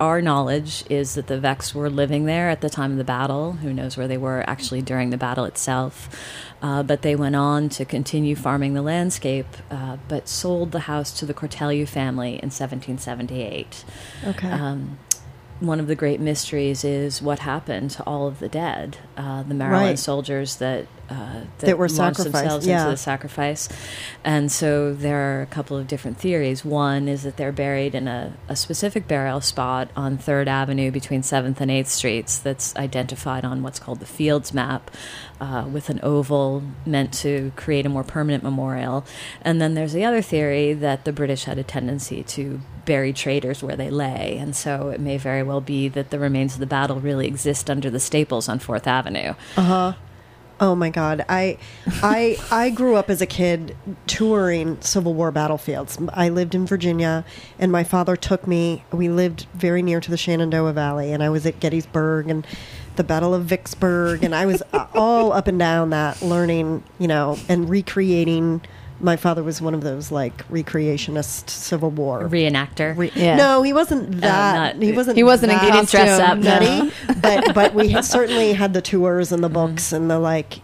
our 0.00 0.22
knowledge 0.22 0.82
is 0.88 1.14
that 1.14 1.26
the 1.26 1.38
Vex 1.38 1.74
were 1.74 1.90
living 1.90 2.24
there 2.24 2.48
at 2.48 2.62
the 2.62 2.70
time 2.70 2.92
of 2.92 2.96
the 2.96 3.04
battle. 3.04 3.52
Who 3.52 3.72
knows 3.72 3.96
where 3.96 4.08
they 4.08 4.16
were 4.16 4.42
actually 4.48 4.80
during 4.80 5.10
the 5.10 5.18
battle 5.18 5.44
itself? 5.44 6.08
Uh, 6.62 6.82
but 6.82 7.02
they 7.02 7.14
went 7.14 7.36
on 7.36 7.68
to 7.70 7.84
continue 7.84 8.34
farming 8.34 8.74
the 8.74 8.82
landscape, 8.82 9.46
uh, 9.70 9.98
but 10.08 10.26
sold 10.26 10.72
the 10.72 10.80
house 10.80 11.12
to 11.18 11.26
the 11.26 11.34
Cortelyou 11.34 11.86
family 11.86 12.30
in 12.30 12.48
1778. 12.48 13.84
Okay. 14.26 14.50
Um, 14.50 14.98
one 15.60 15.78
of 15.78 15.86
the 15.86 15.94
great 15.94 16.20
mysteries 16.20 16.84
is 16.84 17.20
what 17.22 17.38
happened 17.40 17.90
to 17.92 18.02
all 18.04 18.26
of 18.26 18.38
the 18.38 18.48
dead, 18.48 18.96
uh, 19.16 19.42
the 19.42 19.54
Maryland 19.54 19.86
Right. 19.90 19.98
soldiers 19.98 20.56
that 20.56 20.86
uh, 21.10 21.40
That 21.58 21.76
were 21.76 21.88
launched 21.88 22.18
sacrificed, 22.18 22.32
themselves 22.32 22.66
yeah. 22.66 22.80
into 22.82 22.90
the 22.92 22.96
sacrifice. 22.96 23.68
And 24.24 24.50
so 24.50 24.94
there 24.94 25.38
are 25.38 25.42
a 25.42 25.46
couple 25.46 25.76
of 25.76 25.88
different 25.88 26.18
theories. 26.18 26.64
One 26.64 27.08
is 27.08 27.24
that 27.24 27.36
they're 27.36 27.50
buried 27.52 27.94
in 27.96 28.06
a, 28.06 28.32
a 28.48 28.54
specific 28.54 29.08
burial 29.08 29.40
spot 29.40 29.90
on 29.96 30.18
Third 30.18 30.46
Avenue 30.46 30.92
between 30.92 31.22
Seventh 31.24 31.60
and 31.60 31.68
Eighth 31.70 31.88
Streets. 31.88 32.38
That's 32.38 32.76
identified 32.76 33.44
on 33.44 33.62
what's 33.64 33.80
called 33.80 33.98
the 33.98 34.06
Fields 34.06 34.54
map, 34.54 34.88
uh, 35.40 35.66
with 35.70 35.88
an 35.88 36.00
oval 36.02 36.62
meant 36.84 37.12
to 37.14 37.52
create 37.56 37.86
a 37.86 37.88
more 37.88 38.04
permanent 38.04 38.42
memorial. 38.42 39.04
And 39.42 39.60
then 39.60 39.74
there's 39.74 39.92
the 39.92 40.04
other 40.04 40.22
theory 40.22 40.72
that 40.74 41.04
the 41.04 41.12
British 41.12 41.44
had 41.44 41.58
a 41.58 41.62
tendency 41.62 42.22
to 42.24 42.60
bury 42.84 43.12
traitors 43.12 43.62
where 43.62 43.76
they 43.76 43.90
lay, 43.90 44.36
and 44.38 44.54
so 44.54 44.88
it 44.88 45.00
may 45.00 45.16
very 45.16 45.42
well 45.42 45.60
be 45.60 45.88
that 45.88 46.10
the 46.10 46.18
remains 46.18 46.54
of 46.54 46.60
the 46.60 46.66
battle 46.66 47.00
really 47.00 47.26
exist 47.26 47.70
under 47.70 47.90
the 47.90 48.00
staples 48.00 48.48
on 48.48 48.58
Fourth 48.58 48.86
Avenue. 48.86 49.34
Uh 49.56 49.62
huh. 49.62 49.92
Oh 50.62 50.74
my 50.74 50.90
God! 50.90 51.24
I, 51.26 51.56
I, 52.02 52.36
I 52.50 52.68
grew 52.68 52.96
up 52.96 53.08
as 53.08 53.22
a 53.22 53.26
kid 53.26 53.74
touring 54.06 54.78
Civil 54.82 55.14
War 55.14 55.30
battlefields. 55.30 55.98
I 56.12 56.28
lived 56.28 56.54
in 56.54 56.66
Virginia, 56.66 57.24
and 57.58 57.72
my 57.72 57.82
father 57.82 58.14
took 58.14 58.46
me. 58.46 58.84
We 58.92 59.08
lived 59.08 59.46
very 59.54 59.80
near 59.80 60.00
to 60.00 60.10
the 60.10 60.18
Shenandoah 60.18 60.74
Valley, 60.74 61.12
and 61.12 61.22
I 61.22 61.30
was 61.30 61.46
at 61.46 61.60
Gettysburg 61.60 62.28
and 62.28 62.46
the 62.96 63.04
Battle 63.04 63.34
of 63.34 63.44
Vicksburg, 63.44 64.22
and 64.24 64.34
I 64.34 64.46
was 64.46 64.62
uh, 64.72 64.86
all 64.94 65.32
up 65.32 65.46
and 65.48 65.58
down 65.58 65.90
that, 65.90 66.20
learning, 66.22 66.82
you 66.98 67.08
know, 67.08 67.38
and 67.48 67.68
recreating. 67.68 68.60
My 69.02 69.16
father 69.16 69.42
was 69.42 69.62
one 69.62 69.72
of 69.72 69.80
those 69.80 70.12
like 70.12 70.46
recreationist 70.48 71.48
Civil 71.48 71.90
War 71.90 72.22
Reenactor. 72.24 72.94
Re- 72.96 73.10
Yeah. 73.14 73.36
No, 73.36 73.62
he 73.62 73.72
wasn't 73.72 74.20
that. 74.20 74.76
not- 74.76 74.82
he 74.82 74.92
wasn't. 74.92 75.16
He 75.16 75.22
wasn't 75.22 75.52
in 75.52 75.58
that 75.58 75.64
He 75.64 75.70
didn't 75.70 75.88
dress 75.88 76.20
up, 76.20 76.42
costume, 76.42 76.42
no. 76.44 76.58
nutty, 76.58 76.92
but 77.22 77.54
but 77.54 77.74
we 77.74 77.88
had 77.88 78.04
certainly 78.16 78.52
had 78.52 78.74
the 78.74 78.82
tours 78.82 79.32
and 79.32 79.42
the 79.42 79.48
books 79.48 79.92
and 79.92 80.10
the 80.10 80.18
like. 80.18 80.60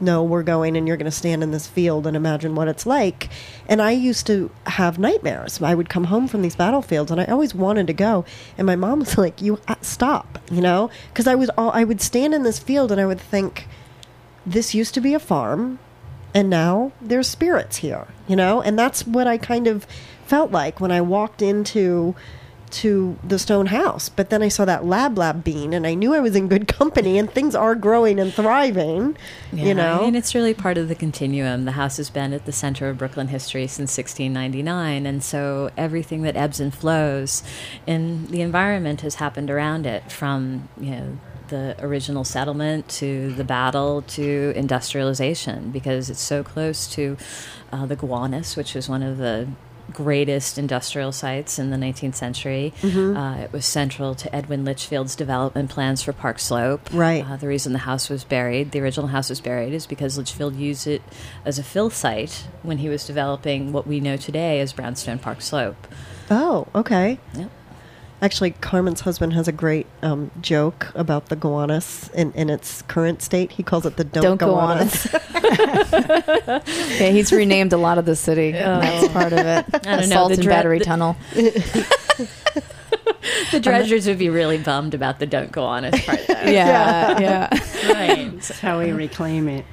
No, 0.00 0.22
we're 0.24 0.42
going, 0.42 0.76
and 0.76 0.88
you're 0.88 0.96
going 0.96 1.04
to 1.04 1.10
stand 1.10 1.42
in 1.42 1.50
this 1.50 1.66
field 1.66 2.06
and 2.06 2.16
imagine 2.16 2.54
what 2.54 2.68
it's 2.68 2.86
like. 2.86 3.28
And 3.68 3.82
I 3.82 3.90
used 3.90 4.26
to 4.28 4.50
have 4.66 4.98
nightmares. 4.98 5.60
I 5.60 5.74
would 5.74 5.90
come 5.90 6.04
home 6.04 6.26
from 6.26 6.40
these 6.40 6.56
battlefields, 6.56 7.10
and 7.10 7.20
I 7.20 7.26
always 7.26 7.54
wanted 7.54 7.86
to 7.88 7.92
go. 7.92 8.24
And 8.56 8.66
my 8.66 8.76
mom 8.76 9.00
was 9.00 9.18
like, 9.18 9.42
"You 9.42 9.60
uh, 9.68 9.74
stop," 9.82 10.38
you 10.50 10.62
know, 10.62 10.90
because 11.12 11.26
I 11.26 11.34
was 11.34 11.50
all 11.50 11.70
I 11.72 11.84
would 11.84 12.00
stand 12.00 12.34
in 12.34 12.42
this 12.44 12.58
field, 12.58 12.90
and 12.90 13.00
I 13.00 13.06
would 13.06 13.20
think, 13.20 13.68
"This 14.46 14.74
used 14.74 14.94
to 14.94 15.00
be 15.00 15.12
a 15.12 15.20
farm, 15.20 15.78
and 16.32 16.48
now 16.48 16.92
there's 17.02 17.28
spirits 17.28 17.78
here," 17.78 18.06
you 18.26 18.36
know. 18.36 18.62
And 18.62 18.78
that's 18.78 19.06
what 19.06 19.26
I 19.26 19.36
kind 19.36 19.66
of 19.66 19.86
felt 20.24 20.50
like 20.50 20.80
when 20.80 20.92
I 20.92 21.02
walked 21.02 21.42
into 21.42 22.14
to 22.70 23.18
the 23.24 23.38
stone 23.38 23.66
house. 23.66 24.08
But 24.08 24.30
then 24.30 24.42
I 24.42 24.48
saw 24.48 24.64
that 24.64 24.84
lab 24.84 25.18
lab 25.18 25.44
bean 25.44 25.72
and 25.72 25.86
I 25.86 25.94
knew 25.94 26.14
I 26.14 26.20
was 26.20 26.36
in 26.36 26.48
good 26.48 26.68
company 26.68 27.18
and 27.18 27.30
things 27.30 27.54
are 27.54 27.74
growing 27.74 28.18
and 28.18 28.32
thriving. 28.32 29.16
Yeah, 29.52 29.64
you 29.64 29.74
know? 29.74 30.04
and 30.04 30.16
it's 30.16 30.34
really 30.34 30.54
part 30.54 30.78
of 30.78 30.88
the 30.88 30.94
continuum. 30.94 31.64
The 31.64 31.72
house 31.72 31.96
has 31.96 32.10
been 32.10 32.32
at 32.32 32.46
the 32.46 32.52
center 32.52 32.88
of 32.88 32.98
Brooklyn 32.98 33.28
history 33.28 33.66
since 33.66 33.96
1699, 33.96 35.06
and 35.06 35.22
so 35.22 35.70
everything 35.76 36.22
that 36.22 36.36
ebbs 36.36 36.60
and 36.60 36.74
flows 36.74 37.42
in 37.86 38.26
the 38.26 38.40
environment 38.40 39.00
has 39.02 39.16
happened 39.16 39.50
around 39.50 39.86
it, 39.86 40.10
from 40.10 40.68
you 40.80 40.90
know 40.90 41.18
the 41.48 41.74
original 41.80 42.22
settlement 42.22 42.88
to 42.88 43.32
the 43.34 43.44
battle 43.44 44.02
to 44.02 44.52
industrialization, 44.54 45.70
because 45.70 46.10
it's 46.10 46.20
so 46.20 46.42
close 46.42 46.86
to 46.94 47.16
uh, 47.72 47.86
the 47.86 47.96
Gowanus, 47.96 48.56
which 48.56 48.76
is 48.76 48.88
one 48.88 49.02
of 49.02 49.18
the 49.18 49.48
greatest 49.92 50.58
industrial 50.58 51.12
sites 51.12 51.58
in 51.58 51.70
the 51.70 51.76
19th 51.76 52.14
century. 52.14 52.72
Mm-hmm. 52.82 53.16
Uh, 53.16 53.36
it 53.38 53.52
was 53.52 53.66
central 53.66 54.14
to 54.14 54.34
Edwin 54.34 54.64
Litchfield's 54.64 55.16
development 55.16 55.70
plans 55.70 56.02
for 56.02 56.12
Park 56.12 56.38
Slope. 56.38 56.88
Right. 56.92 57.24
Uh, 57.28 57.36
the 57.36 57.48
reason 57.48 57.72
the 57.72 57.80
house 57.80 58.08
was 58.08 58.24
buried, 58.24 58.70
the 58.70 58.80
original 58.80 59.08
house 59.08 59.30
was 59.30 59.40
buried, 59.40 59.72
is 59.72 59.86
because 59.86 60.16
Litchfield 60.16 60.56
used 60.56 60.86
it 60.86 61.02
as 61.44 61.58
a 61.58 61.62
fill 61.62 61.90
site 61.90 62.46
when 62.62 62.78
he 62.78 62.88
was 62.88 63.06
developing 63.06 63.72
what 63.72 63.86
we 63.86 64.00
know 64.00 64.16
today 64.16 64.60
as 64.60 64.72
Brownstone 64.72 65.18
Park 65.18 65.40
Slope. 65.40 65.86
Oh, 66.30 66.68
okay. 66.74 67.18
Yep. 67.34 67.50
Actually, 68.22 68.50
Carmen's 68.50 69.00
husband 69.00 69.32
has 69.32 69.48
a 69.48 69.52
great 69.52 69.86
um, 70.02 70.30
joke 70.42 70.92
about 70.94 71.30
the 71.30 71.36
Gowanus 71.36 72.10
in, 72.14 72.32
in 72.32 72.50
its 72.50 72.82
current 72.82 73.22
state. 73.22 73.52
He 73.52 73.62
calls 73.62 73.86
it 73.86 73.96
the 73.96 74.04
Don't, 74.04 74.22
Don't 74.22 74.36
Go, 74.36 74.46
Go 74.48 74.54
On 74.56 74.78
On 74.78 74.88
Yeah, 76.98 77.08
he's 77.10 77.32
renamed 77.32 77.72
a 77.72 77.78
lot 77.78 77.96
of 77.96 78.04
the 78.04 78.16
city. 78.16 78.52
That's 78.52 79.08
part 79.08 79.32
of 79.32 79.38
it. 79.38 79.64
I 79.86 79.96
don't 79.96 80.08
know, 80.10 80.28
the 80.28 80.34
and 80.34 80.42
dre- 80.42 80.52
Battery 80.52 80.78
the- 80.80 80.84
Tunnel. 80.84 81.16
The 83.52 83.60
dredgers 83.60 84.06
would 84.06 84.18
be 84.18 84.28
really 84.28 84.58
bummed 84.58 84.94
about 84.94 85.18
the 85.18 85.26
don't 85.26 85.52
go 85.52 85.64
on 85.64 85.84
us 85.84 86.04
part, 86.04 86.20
though. 86.26 86.34
Yeah, 86.50 87.18
yeah. 87.20 87.48
right. 87.92 88.30
That's 88.32 88.58
how 88.60 88.78
we 88.78 88.92
reclaim 88.92 89.48
it. 89.48 89.64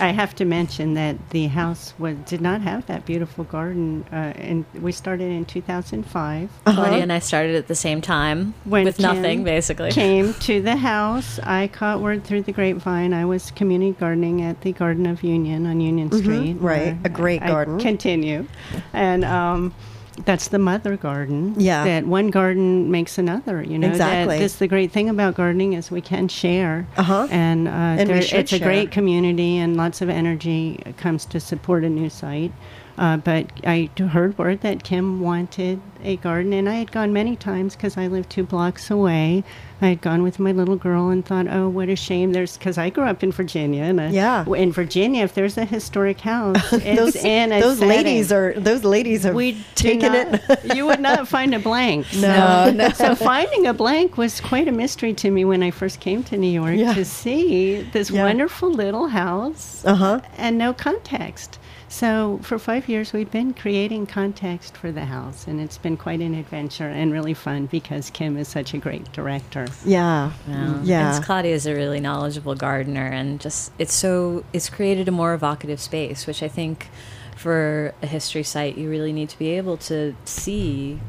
I 0.00 0.08
have 0.08 0.34
to 0.36 0.44
mention 0.44 0.94
that 0.94 1.30
the 1.30 1.46
house 1.48 1.94
was, 1.98 2.16
did 2.26 2.40
not 2.40 2.60
have 2.62 2.86
that 2.86 3.04
beautiful 3.04 3.44
garden, 3.44 4.04
uh, 4.12 4.14
and 4.36 4.64
we 4.80 4.92
started 4.92 5.30
in 5.30 5.44
2005. 5.44 6.50
Claudia 6.64 7.02
and 7.02 7.12
I 7.12 7.18
started 7.18 7.56
at 7.56 7.68
the 7.68 7.74
same 7.74 8.00
time 8.00 8.54
When 8.64 8.84
with 8.84 8.98
nothing, 9.00 9.44
basically. 9.44 9.90
Came 9.90 10.34
to 10.40 10.60
the 10.62 10.76
house. 10.76 11.38
I 11.40 11.68
caught 11.68 12.00
word 12.00 12.24
through 12.24 12.42
the 12.42 12.52
grapevine. 12.52 13.12
I 13.12 13.24
was 13.24 13.50
community 13.50 13.96
gardening 13.98 14.42
at 14.42 14.60
the 14.62 14.72
Garden 14.72 15.06
of 15.06 15.22
Union 15.22 15.66
on 15.66 15.80
Union 15.80 16.10
Street. 16.10 16.56
Mm-hmm. 16.56 16.64
right. 16.64 16.96
A 17.04 17.08
great 17.08 17.42
I- 17.42 17.48
garden. 17.48 17.80
I 17.80 17.82
continue, 17.82 18.46
and 18.92 19.24
um, 19.24 19.74
that's 20.24 20.48
the 20.48 20.58
mother 20.58 20.96
garden. 20.96 21.54
Yeah. 21.58 21.84
That 21.84 22.06
one 22.06 22.28
garden 22.30 22.90
makes 22.90 23.18
another. 23.18 23.62
You 23.62 23.78
know. 23.78 23.86
that- 23.88 23.94
Exactly. 23.94 24.38
This 24.38 24.56
the 24.56 24.68
great 24.68 24.90
thing 24.92 25.08
about 25.08 25.34
gardening 25.34 25.72
is 25.74 25.90
we 25.90 26.00
can 26.00 26.28
share. 26.28 26.86
Uh-huh. 26.96 27.26
And, 27.30 27.68
uh, 27.68 27.70
And 27.70 28.08
there- 28.10 28.16
it's 28.40 28.52
a 28.52 28.58
great 28.58 28.90
community, 28.90 29.56
and 29.58 29.76
lots 29.76 30.00
of 30.02 30.08
energy 30.08 30.80
comes 30.96 31.24
to 31.26 31.40
support 31.40 31.84
a 31.84 31.88
new 31.88 32.08
site. 32.10 32.52
Uh, 32.98 33.16
but 33.16 33.46
I 33.64 33.88
heard 33.96 34.36
word 34.36 34.60
that 34.62 34.82
Kim 34.82 35.20
wanted 35.20 35.80
a 36.02 36.16
garden, 36.16 36.52
and 36.52 36.68
I 36.68 36.74
had 36.74 36.90
gone 36.90 37.12
many 37.12 37.36
times 37.36 37.76
because 37.76 37.96
I 37.96 38.08
live 38.08 38.28
two 38.28 38.42
blocks 38.42 38.90
away. 38.90 39.44
I 39.80 39.86
had 39.90 40.00
gone 40.00 40.24
with 40.24 40.40
my 40.40 40.50
little 40.50 40.74
girl 40.74 41.08
and 41.08 41.24
thought, 41.24 41.46
oh, 41.48 41.68
what 41.68 41.88
a 41.88 41.94
shame. 41.94 42.32
There's 42.32 42.58
because 42.58 42.76
I 42.76 42.90
grew 42.90 43.04
up 43.04 43.22
in 43.22 43.30
Virginia, 43.30 43.84
and 43.84 44.00
a, 44.00 44.10
Yeah. 44.10 44.44
in 44.52 44.72
Virginia, 44.72 45.22
if 45.22 45.34
there's 45.34 45.56
a 45.56 45.64
historic 45.64 46.20
house, 46.20 46.56
it's 46.72 46.98
those 46.98 47.16
in 47.24 47.52
a 47.52 47.60
those 47.60 47.80
ladies 47.80 48.32
are 48.32 48.52
those 48.56 48.82
ladies 48.82 49.24
are 49.24 49.32
We 49.32 49.64
taken 49.76 50.12
not- 50.12 50.40
it. 50.50 50.76
you 50.76 50.84
would 50.86 50.98
not 51.00 51.28
find 51.28 51.54
a 51.54 51.60
blank. 51.60 52.06
No, 52.18 52.70
no. 52.72 52.88
So 52.90 53.14
finding 53.14 53.66
a 53.66 53.72
blank 53.74 54.16
was 54.16 54.40
quite 54.40 54.66
a 54.66 54.72
mystery 54.72 55.14
to 55.14 55.30
me 55.30 55.44
when 55.44 55.62
I 55.62 55.70
first 55.70 56.00
came 56.00 56.24
to 56.24 56.36
New 56.36 56.50
York 56.50 56.74
Yeah. 56.76 56.94
to 56.94 57.04
see 57.04 57.82
this 57.92 58.10
Yeah. 58.10 58.24
wonderful 58.24 58.70
little 58.72 59.06
house 59.08 59.84
Uh 59.86 59.94
huh. 59.94 60.20
and 60.36 60.58
no 60.58 60.72
context. 60.72 61.57
So 61.88 62.38
for 62.42 62.58
five 62.58 62.88
years, 62.88 63.12
we've 63.12 63.30
been 63.30 63.54
creating 63.54 64.06
context 64.06 64.76
for 64.76 64.92
the 64.92 65.06
house, 65.06 65.46
and 65.46 65.60
it's 65.60 65.78
been 65.78 65.96
quite 65.96 66.20
an 66.20 66.34
adventure 66.34 66.88
and 66.88 67.12
really 67.12 67.34
fun 67.34 67.66
because 67.66 68.10
Kim 68.10 68.36
is 68.36 68.46
such 68.48 68.74
a 68.74 68.78
great 68.78 69.10
director. 69.12 69.66
Yeah. 69.84 70.32
Yeah. 70.46 70.82
Yeah. 70.82 71.16
And 71.16 71.24
Claudia 71.24 71.54
is 71.54 71.66
a 71.66 71.74
really 71.74 72.00
knowledgeable 72.00 72.54
gardener, 72.54 73.06
and 73.06 73.40
just 73.40 73.72
it's 73.78 73.94
so 73.94 74.44
it's 74.52 74.68
created 74.68 75.08
a 75.08 75.12
more 75.12 75.32
evocative 75.32 75.80
space, 75.80 76.26
which 76.26 76.42
I 76.42 76.48
think 76.48 76.88
for 77.36 77.94
a 78.02 78.06
history 78.06 78.42
site 78.42 78.76
you 78.76 78.90
really 78.90 79.12
need 79.12 79.28
to 79.28 79.38
be 79.38 79.50
able 79.50 79.76
to 79.76 80.14
see 80.24 81.00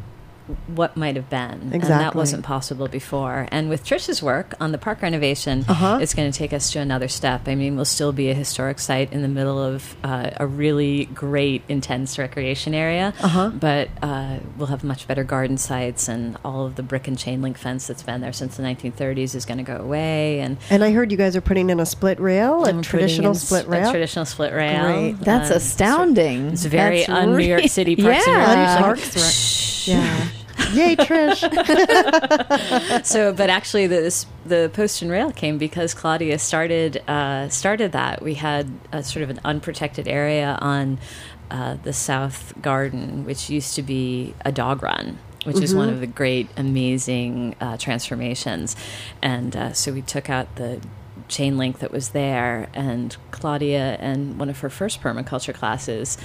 what 0.67 0.97
might 0.97 1.15
have 1.15 1.29
been, 1.29 1.71
and 1.73 1.81
that 1.83 2.15
wasn't 2.15 2.43
possible 2.43 2.87
before. 2.87 3.47
And 3.51 3.69
with 3.69 3.83
Trish's 3.85 4.21
work 4.23 4.53
on 4.59 4.71
the 4.71 4.77
park 4.77 5.01
renovation, 5.01 5.65
Uh-huh. 5.67 5.99
it's 6.01 6.13
going 6.13 6.31
to 6.31 6.37
take 6.37 6.53
us 6.53 6.71
to 6.71 6.79
another 6.79 7.07
step. 7.07 7.47
I 7.47 7.55
mean, 7.55 7.75
we'll 7.75 7.85
still 7.85 8.11
be 8.11 8.29
a 8.29 8.33
historic 8.33 8.79
site 8.79 9.11
in 9.13 9.21
the 9.21 9.27
middle 9.27 9.61
of 9.61 9.95
uh, 10.03 10.31
a 10.37 10.47
really 10.47 11.05
great, 11.05 11.61
intense 11.69 12.17
recreation 12.17 12.73
area, 12.73 13.13
Uh-huh. 13.21 13.49
but 13.49 13.89
uh, 14.01 14.37
we'll 14.57 14.67
have 14.67 14.83
much 14.83 15.07
better 15.07 15.23
garden 15.23 15.57
sites, 15.57 16.07
and 16.07 16.37
all 16.43 16.65
of 16.65 16.75
the 16.75 16.83
brick 16.83 17.07
and 17.07 17.17
chain 17.17 17.41
link 17.41 17.57
fence 17.57 17.87
that's 17.87 18.03
been 18.03 18.21
there 18.21 18.33
since 18.33 18.57
the 18.57 18.63
1930s 18.63 19.35
is 19.35 19.45
going 19.45 19.57
to 19.57 19.63
go 19.63 19.77
away. 19.77 20.39
And 20.39 20.57
And 20.69 20.83
I 20.83 20.91
heard 20.91 21.11
you 21.11 21.17
guys 21.17 21.35
are 21.35 21.41
putting 21.41 21.69
in 21.69 21.79
a 21.79 21.85
split 21.85 22.19
rail, 22.19 22.65
a 22.65 22.69
I'm 22.69 22.81
traditional 22.81 23.33
putting 23.33 23.41
in 23.41 23.47
split 23.47 23.65
a 23.65 23.69
rail. 23.69 23.91
traditional 23.91 24.25
split 24.25 24.53
rail. 24.53 24.83
Great. 24.85 25.19
That's 25.21 25.51
Uh, 25.51 25.55
astounding. 25.55 26.47
It's 26.53 26.65
very 26.65 26.99
That's 26.99 27.09
un 27.09 27.37
New 27.37 27.43
York 27.45 27.67
City 27.67 27.95
Parks 27.95 28.27
and 28.27 28.35
yeah. 28.37 28.75
Recreation. 28.75 28.83
Parks 28.83 29.87
Rec- 29.87 29.95
yeah. 29.97 30.27
Yay, 30.73 30.95
Trish. 30.95 31.43
so, 33.05 33.33
but 33.33 33.49
actually, 33.49 33.87
this 33.87 34.25
the 34.45 34.69
post 34.73 35.01
and 35.01 35.11
rail 35.11 35.31
came 35.31 35.57
because 35.57 35.93
Claudia 35.93 36.39
started 36.39 37.01
uh, 37.07 37.49
started 37.49 37.91
that. 37.93 38.21
We 38.21 38.35
had 38.35 38.69
a 38.91 39.03
sort 39.03 39.23
of 39.23 39.29
an 39.29 39.39
unprotected 39.43 40.07
area 40.07 40.57
on 40.61 40.99
uh, 41.51 41.77
the 41.83 41.93
South 41.93 42.53
Garden, 42.61 43.25
which 43.25 43.49
used 43.49 43.75
to 43.75 43.81
be 43.81 44.33
a 44.45 44.51
dog 44.51 44.83
run. 44.83 45.19
Which 45.45 45.61
is 45.61 45.73
one 45.73 45.87
of 45.87 46.01
the 46.01 46.05
great, 46.05 46.49
amazing 46.57 47.55
uh, 47.61 47.77
transformations, 47.77 48.75
and 49.21 49.55
uh, 49.55 49.71
so 49.71 49.93
we 49.93 50.01
took 50.01 50.29
out 50.29 50.53
the 50.57 50.81
chain 51.29 51.57
link 51.57 51.79
that 51.79 51.91
was 51.91 52.09
there. 52.09 52.67
And 52.73 53.15
Claudia, 53.31 53.95
and 53.99 54.37
one 54.37 54.49
of 54.49 54.59
her 54.59 54.69
first 54.69 55.01
permaculture 55.01 55.53
classes, 55.53 56.17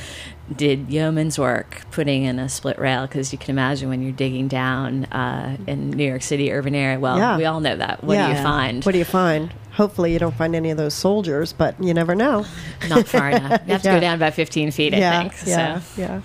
did 0.54 0.90
yeoman's 0.90 1.38
work 1.38 1.82
putting 1.92 2.24
in 2.24 2.38
a 2.38 2.48
split 2.48 2.78
rail 2.78 3.06
because 3.06 3.32
you 3.32 3.38
can 3.38 3.50
imagine 3.50 3.88
when 3.88 4.02
you're 4.02 4.12
digging 4.12 4.48
down 4.48 5.04
uh, 5.06 5.56
in 5.66 5.90
New 5.90 6.04
York 6.08 6.22
City 6.22 6.50
urban 6.52 6.74
area. 6.74 6.98
Well, 6.98 7.16
Yeah. 7.18 7.36
we 7.36 7.44
all 7.44 7.60
know 7.60 7.76
that. 7.76 8.02
What 8.02 8.16
do 8.16 8.28
you 8.28 8.42
find? 8.42 8.84
What 8.84 8.92
do 8.92 8.98
you 8.98 9.04
find? 9.04 9.52
Hopefully, 9.72 10.12
you 10.12 10.18
don't 10.18 10.34
find 10.36 10.54
any 10.54 10.70
of 10.70 10.76
those 10.76 10.94
soldiers, 10.94 11.52
but 11.52 11.82
you 11.82 11.92
never 11.94 12.14
know. 12.14 12.46
Not 12.88 13.06
far 13.08 13.30
enough. 13.30 13.60
You 13.66 13.72
have 13.72 13.82
to 13.82 13.88
Yeah. 13.88 13.94
go 13.96 14.00
down 14.00 14.14
about 14.14 14.34
15 14.34 14.70
feet, 14.70 14.94
I 14.94 14.98
yeah, 14.98 15.20
think. 15.28 15.32
yeah, 15.46 15.80
So. 15.80 16.00
yeah. 16.02 16.20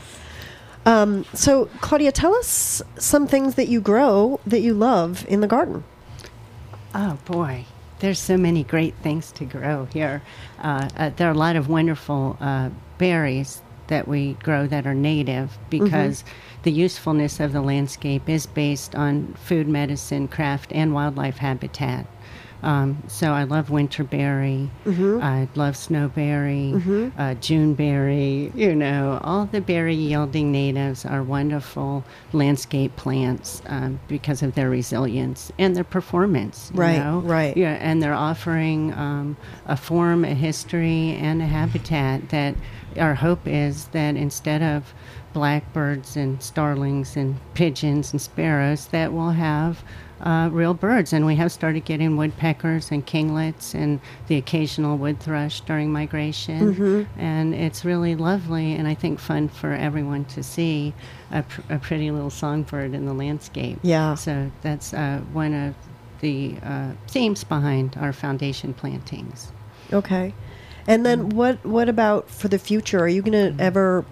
Um, 0.86 1.26
so, 1.34 1.66
Claudia, 1.82 2.12
tell 2.12 2.34
us 2.36 2.82
some 2.98 3.28
things 3.28 3.56
that 3.56 3.68
you 3.68 3.82
grow 3.82 4.40
that 4.48 4.62
you 4.62 4.74
love 4.74 5.26
in 5.28 5.42
the 5.42 5.48
garden. 5.48 5.84
Oh 6.96 7.18
boy, 7.26 7.66
there's 8.00 8.20
so 8.20 8.38
many 8.38 8.64
great 8.64 8.96
things 8.96 9.32
to 9.34 9.46
grow 9.46 9.86
here. 9.86 10.22
Uh, 10.60 10.90
uh, 10.98 11.10
there 11.16 11.28
are 11.28 11.34
a 11.34 11.38
lot 11.38 11.56
of 11.56 11.70
wonderful 11.70 12.38
uh, 12.40 12.70
berries 12.98 13.62
that 13.88 14.08
we 14.08 14.34
grow 14.34 14.68
that 14.68 14.86
are 14.86 14.94
native 14.94 15.58
because 15.70 16.24
the 16.64 16.72
usefulness 16.72 17.40
of 17.40 17.54
the 17.54 17.62
landscape 17.62 18.30
is 18.30 18.46
based 18.46 18.96
on 18.96 19.34
food, 19.34 19.68
medicine, 19.68 20.28
craft, 20.28 20.72
and 20.74 20.94
wildlife 20.94 21.38
habitat. 21.38 22.06
Um, 22.62 23.02
so 23.08 23.32
I 23.32 23.44
love 23.44 23.70
winterberry. 23.70 24.70
I 25.22 25.48
love 25.56 25.76
snowberry, 25.76 27.12
uh, 27.18 27.36
juneberry. 27.36 28.52
You 28.56 28.76
know, 28.76 29.20
all 29.24 29.46
the 29.46 29.62
berry 29.62 29.96
yielding 29.96 30.52
natives 30.52 31.06
are 31.06 31.24
wonderful 31.24 32.04
landscape 32.34 32.96
plants 32.98 33.62
um, 33.68 34.00
because 34.08 34.44
of 34.44 34.56
their 34.56 34.70
resilience 34.70 35.52
and 35.58 35.76
their 35.76 35.84
performance. 35.86 36.72
you 36.74 36.80
Right, 36.82 36.98
know? 36.98 37.20
right. 37.20 37.56
Yeah, 37.56 37.78
and 37.80 38.02
they're 38.04 38.14
offering 38.14 38.94
um, 38.94 39.38
a 39.66 39.78
form, 39.78 40.26
a 40.26 40.34
history, 40.34 41.16
and 41.22 41.42
a 41.42 41.46
habitat 41.48 42.30
that 42.30 42.56
our 42.98 43.16
hope 43.16 43.48
is 43.48 43.86
that 43.88 44.16
instead 44.16 44.62
of 44.62 44.94
blackbirds 45.34 46.18
and 46.18 46.42
starlings 46.42 47.16
and 47.16 47.38
pigeons 47.54 48.12
and 48.12 48.22
sparrows, 48.22 48.88
that 48.88 49.14
we'll 49.14 49.30
have 49.30 49.84
uh, 50.22 50.50
real 50.52 50.74
birds. 50.74 51.14
And 51.14 51.26
we 51.26 51.36
have 51.36 51.52
started 51.52 51.86
getting 51.86 52.18
woodpeckers 52.18 52.92
and 52.92 53.06
kinglets 53.06 53.74
and 53.74 54.00
the 54.28 54.36
occasional 54.36 54.98
wood 54.98 55.20
thrush 55.20 55.62
during 55.62 55.92
migration. 55.92 56.74
Mm-hmm. 56.76 57.20
And 57.20 57.54
it's 57.56 57.86
really 57.86 58.16
lovely 58.16 58.74
and 58.74 58.88
I 58.88 58.94
think 58.96 59.20
fun 59.20 59.50
for 59.50 59.72
everyone 59.74 60.26
to 60.26 60.44
see 60.44 60.94
a, 61.32 61.44
pr- 61.44 61.62
a 61.70 61.80
pretty 61.80 62.12
little 62.12 62.30
songbird 62.30 62.94
in 62.94 63.06
the 63.06 63.14
landscape. 63.14 63.80
Yeah. 63.82 64.16
So 64.16 64.52
that's 64.62 64.94
uh, 64.94 65.22
one 65.32 65.54
of 65.54 65.76
the 66.22 66.56
uh, 66.64 66.92
themes 67.08 67.44
behind 67.44 67.96
our 68.00 68.12
foundation 68.14 68.74
plantings. 68.74 69.52
Okay. 69.94 70.34
And 70.88 71.06
then 71.06 71.20
Mm-hmm. 71.30 71.38
what 71.38 71.66
what 71.66 71.88
about 71.88 72.30
for 72.30 72.48
the 72.48 72.58
future? 72.58 73.00
Are 73.00 73.08
you 73.08 73.22
going 73.22 73.58
to 73.58 73.64
ever 73.64 74.04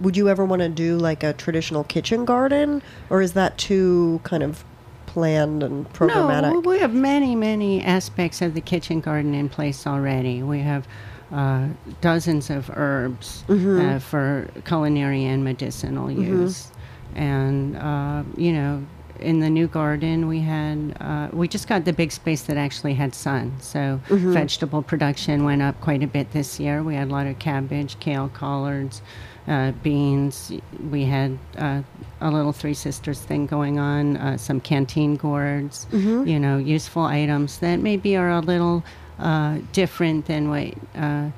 would 0.00 0.16
you 0.16 0.28
ever 0.28 0.44
want 0.44 0.60
to 0.62 0.68
do 0.68 0.96
like 0.96 1.22
a 1.22 1.32
traditional 1.34 1.84
kitchen 1.84 2.24
garden 2.24 2.82
or 3.10 3.20
is 3.22 3.34
that 3.34 3.58
too 3.58 4.20
kind 4.24 4.42
of 4.42 4.64
planned 5.12 5.62
and 5.62 5.86
programmatic? 5.92 6.52
No, 6.52 6.60
we 6.60 6.78
have 6.78 6.94
many, 6.94 7.34
many 7.36 7.82
aspects 7.82 8.40
of 8.40 8.54
the 8.54 8.62
kitchen 8.62 9.00
garden 9.00 9.34
in 9.34 9.50
place 9.50 9.86
already. 9.86 10.42
We 10.42 10.60
have 10.60 10.88
uh, 11.30 11.68
dozens 12.00 12.48
of 12.48 12.70
herbs 12.74 13.44
uh, 13.48 13.98
for 13.98 14.48
culinary 14.64 15.24
and 15.24 15.44
medicinal 15.44 16.10
use. 16.10 16.70
And, 17.14 17.76
uh, 17.76 18.22
you 18.38 18.52
know, 18.52 18.86
in 19.20 19.40
the 19.40 19.50
new 19.50 19.66
garden, 19.66 20.28
we 20.28 20.40
had, 20.40 20.96
uh, 20.98 21.28
we 21.30 21.46
just 21.46 21.68
got 21.68 21.84
the 21.84 21.92
big 21.92 22.10
space 22.10 22.42
that 22.44 22.56
actually 22.56 22.94
had 22.94 23.14
sun. 23.14 23.52
So 23.60 24.00
vegetable 24.08 24.82
production 24.82 25.44
went 25.44 25.60
up 25.60 25.78
quite 25.82 26.02
a 26.02 26.06
bit 26.06 26.32
this 26.32 26.58
year. 26.58 26.82
We 26.82 26.94
had 26.94 27.08
a 27.08 27.12
lot 27.12 27.26
of 27.26 27.38
cabbage, 27.38 28.00
kale, 28.00 28.30
collards, 28.30 29.02
uh, 29.48 29.72
beans. 29.82 30.52
We 30.90 31.04
had 31.04 31.38
uh, 31.58 31.82
a 32.20 32.30
little 32.30 32.52
Three 32.52 32.74
Sisters 32.74 33.20
thing 33.20 33.46
going 33.46 33.78
on, 33.78 34.16
uh, 34.16 34.36
some 34.36 34.60
canteen 34.60 35.16
gourds, 35.16 35.86
you 35.92 36.38
know, 36.38 36.58
useful 36.58 37.02
items 37.04 37.58
that 37.58 37.76
maybe 37.80 38.16
are 38.16 38.30
a 38.30 38.40
little 38.40 38.84
uh, 39.18 39.58
different 39.72 40.26
than 40.26 40.48
what 40.50 40.74
uh, 40.96 41.30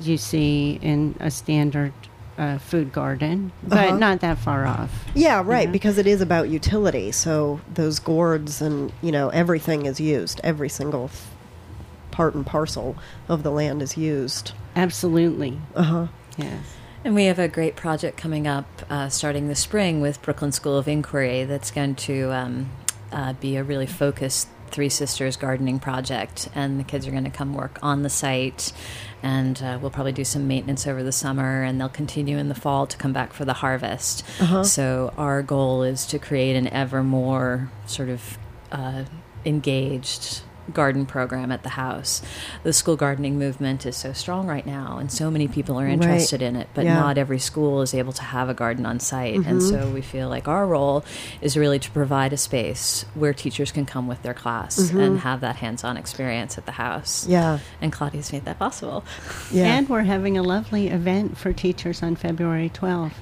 you 0.00 0.16
see 0.16 0.78
in 0.82 1.14
a 1.20 1.30
standard 1.30 1.92
uh, 2.38 2.58
food 2.58 2.92
garden, 2.92 3.52
but 3.62 3.78
Uh-huh. 3.88 3.96
not 3.98 4.20
that 4.20 4.38
far 4.38 4.66
off. 4.66 4.90
Yeah, 5.14 5.42
right, 5.44 5.66
Yeah. 5.68 5.72
because 5.72 5.98
it 5.98 6.06
is 6.06 6.20
about 6.20 6.48
utility. 6.48 7.12
So 7.12 7.60
those 7.74 7.98
gourds 7.98 8.62
and, 8.62 8.90
you 9.02 9.12
know, 9.12 9.28
everything 9.28 9.84
is 9.86 10.00
used. 10.00 10.40
Every 10.42 10.68
single 10.70 11.04
f- 11.04 11.30
part 12.10 12.34
and 12.34 12.44
parcel 12.44 12.96
of 13.28 13.42
the 13.42 13.50
land 13.50 13.82
is 13.82 13.96
used. 13.98 14.52
Absolutely. 14.74 15.58
Uh-huh. 15.76 16.06
Yes. 16.38 16.64
And 17.04 17.16
we 17.16 17.24
have 17.24 17.40
a 17.40 17.48
great 17.48 17.74
project 17.74 18.16
coming 18.16 18.46
up 18.46 18.66
uh, 18.88 19.08
starting 19.08 19.48
this 19.48 19.58
spring 19.58 20.00
with 20.00 20.22
Brooklyn 20.22 20.52
School 20.52 20.78
of 20.78 20.86
Inquiry 20.86 21.42
that's 21.44 21.72
going 21.72 21.96
to 21.96 22.32
um, 22.32 22.70
uh, 23.10 23.32
be 23.32 23.56
a 23.56 23.64
really 23.64 23.86
focused 23.86 24.48
Three 24.68 24.88
Sisters 24.88 25.36
gardening 25.36 25.80
project. 25.80 26.48
And 26.54 26.78
the 26.78 26.84
kids 26.84 27.08
are 27.08 27.10
going 27.10 27.24
to 27.24 27.30
come 27.30 27.54
work 27.54 27.80
on 27.82 28.04
the 28.04 28.08
site. 28.08 28.72
And 29.20 29.60
uh, 29.60 29.80
we'll 29.82 29.90
probably 29.90 30.12
do 30.12 30.24
some 30.24 30.46
maintenance 30.46 30.86
over 30.86 31.02
the 31.02 31.12
summer, 31.12 31.62
and 31.62 31.80
they'll 31.80 31.88
continue 31.88 32.38
in 32.38 32.48
the 32.48 32.54
fall 32.54 32.86
to 32.86 32.96
come 32.96 33.12
back 33.12 33.32
for 33.32 33.44
the 33.44 33.52
harvest. 33.52 34.24
So, 34.64 35.12
our 35.16 35.42
goal 35.42 35.82
is 35.82 36.06
to 36.06 36.18
create 36.18 36.56
an 36.56 36.68
ever 36.68 37.02
more 37.02 37.70
sort 37.86 38.08
of 38.08 38.38
uh, 38.70 39.04
engaged 39.44 40.42
garden 40.72 41.06
program 41.06 41.52
at 41.52 41.62
the 41.62 41.70
house. 41.70 42.22
The 42.62 42.72
school 42.72 42.96
gardening 42.96 43.38
movement 43.38 43.86
is 43.86 43.96
so 43.96 44.12
strong 44.12 44.46
right 44.46 44.66
now, 44.66 44.98
and 44.98 45.10
so 45.10 45.30
many 45.30 45.48
people 45.48 45.78
are 45.80 45.84
Right. 45.84 45.92
interested 45.92 46.42
in 46.42 46.56
it, 46.56 46.68
but 46.74 46.84
Yeah. 46.84 46.94
not 46.94 47.18
every 47.18 47.38
school 47.38 47.82
is 47.82 47.94
able 47.94 48.12
to 48.14 48.22
have 48.22 48.48
a 48.48 48.54
garden 48.54 48.86
on 48.86 49.00
site. 49.00 49.34
And 49.46 49.62
so 49.62 49.88
we 49.90 50.00
feel 50.00 50.28
like 50.28 50.48
our 50.48 50.66
role 50.66 51.04
is 51.40 51.56
really 51.56 51.78
to 51.78 51.90
provide 51.90 52.32
a 52.32 52.36
space 52.36 53.04
where 53.14 53.32
teachers 53.32 53.72
can 53.72 53.84
come 53.86 54.06
with 54.06 54.22
their 54.22 54.34
class 54.34 54.78
and 54.90 55.20
have 55.20 55.40
that 55.40 55.56
hands 55.56 55.84
on 55.84 55.96
experience 55.96 56.56
at 56.58 56.66
the 56.66 56.72
house. 56.72 57.26
Yeah. 57.28 57.58
And 57.80 57.92
Claudia's 57.92 58.32
made 58.32 58.44
that 58.44 58.58
possible. 58.58 59.04
Yeah. 59.50 59.66
And 59.66 59.88
we're 59.88 60.02
having 60.02 60.36
a 60.38 60.42
lovely 60.42 60.88
event 60.88 61.36
for 61.38 61.52
teachers 61.52 62.02
on 62.02 62.16
February 62.16 62.70
12th. 62.72 63.14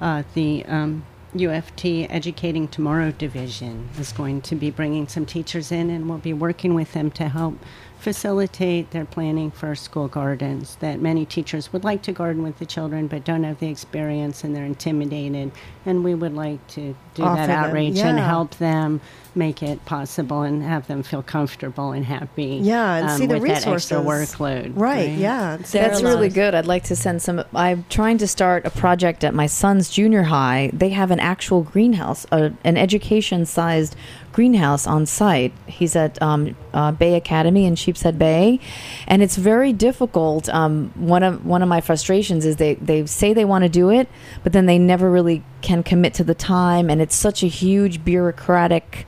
Uh, 0.00 0.22
the 0.34 0.64
um, 0.66 1.04
UFT 1.34 2.06
Educating 2.08 2.68
Tomorrow 2.68 3.10
Division 3.10 3.88
is 3.98 4.12
going 4.12 4.40
to 4.42 4.54
be 4.54 4.70
bringing 4.70 5.08
some 5.08 5.26
teachers 5.26 5.72
in, 5.72 5.90
and 5.90 6.08
we'll 6.08 6.18
be 6.18 6.32
working 6.32 6.74
with 6.74 6.92
them 6.92 7.10
to 7.12 7.28
help 7.28 7.58
facilitate 7.98 8.90
their 8.90 9.04
planning 9.04 9.50
for 9.50 9.74
school 9.74 10.08
gardens. 10.08 10.76
That 10.76 11.00
many 11.00 11.24
teachers 11.24 11.72
would 11.72 11.84
like 11.84 12.02
to 12.02 12.12
garden 12.12 12.42
with 12.42 12.58
the 12.58 12.66
children 12.66 13.06
but 13.06 13.24
don't 13.24 13.44
have 13.44 13.58
the 13.58 13.68
experience 13.68 14.44
and 14.44 14.54
they're 14.54 14.64
intimidated. 14.64 15.52
And 15.84 16.04
we 16.04 16.14
would 16.14 16.34
like 16.34 16.66
to 16.68 16.94
do 17.14 17.22
Offer 17.22 17.36
that 17.36 17.46
them, 17.46 17.64
outreach 17.64 17.98
and 17.98 18.18
help 18.18 18.56
them 18.56 19.00
make 19.34 19.62
it 19.62 19.84
possible 19.84 20.42
and 20.42 20.62
have 20.62 20.86
them 20.86 21.02
feel 21.02 21.22
comfortable 21.22 21.92
and 21.92 22.04
happy. 22.04 22.58
Yeah, 22.62 22.96
and 22.96 23.08
um, 23.08 23.18
see 23.18 23.26
the 23.26 23.38
with 23.38 23.48
that 23.48 23.66
extra 23.66 23.98
resources. 23.98 24.34
workload. 24.34 24.72
Right, 24.74 25.10
yeah. 25.10 25.62
So 25.62 25.78
That's 25.78 26.02
are 26.02 26.04
really 26.06 26.28
good. 26.28 26.54
I'd 26.54 26.66
like 26.66 26.84
to 26.84 26.96
send 26.96 27.22
some. 27.22 27.44
I'm 27.54 27.84
trying 27.88 28.18
to 28.18 28.26
start 28.26 28.66
a 28.66 28.70
project 28.70 29.24
at 29.24 29.34
my 29.34 29.46
son's 29.46 29.90
junior 29.90 30.24
high. 30.24 30.70
They 30.72 30.90
have 30.90 31.10
an 31.10 31.20
actual 31.20 31.62
greenhouse, 31.62 32.26
a, 32.32 32.52
an 32.64 32.76
education-sized 32.76 33.96
greenhouse 34.36 34.86
on 34.86 35.06
site. 35.06 35.50
He's 35.66 35.96
at 35.96 36.20
um, 36.20 36.54
uh, 36.74 36.92
Bay 36.92 37.14
Academy 37.14 37.64
in 37.64 37.74
Sheepshead 37.74 38.18
Bay, 38.18 38.60
and 39.06 39.22
it's 39.22 39.36
very 39.36 39.72
difficult. 39.72 40.50
Um, 40.50 40.92
one 40.94 41.22
of 41.22 41.46
one 41.46 41.62
of 41.62 41.70
my 41.70 41.80
frustrations 41.80 42.44
is 42.44 42.56
they 42.56 42.74
they 42.74 43.06
say 43.06 43.32
they 43.32 43.46
want 43.46 43.64
to 43.64 43.70
do 43.70 43.88
it, 43.88 44.08
but 44.44 44.52
then 44.52 44.66
they 44.66 44.78
never 44.78 45.10
really 45.10 45.42
can 45.62 45.82
commit 45.82 46.12
to 46.14 46.24
the 46.24 46.34
time, 46.34 46.90
and 46.90 47.00
it's 47.00 47.16
such 47.16 47.42
a 47.42 47.46
huge 47.46 48.04
bureaucratic 48.04 49.06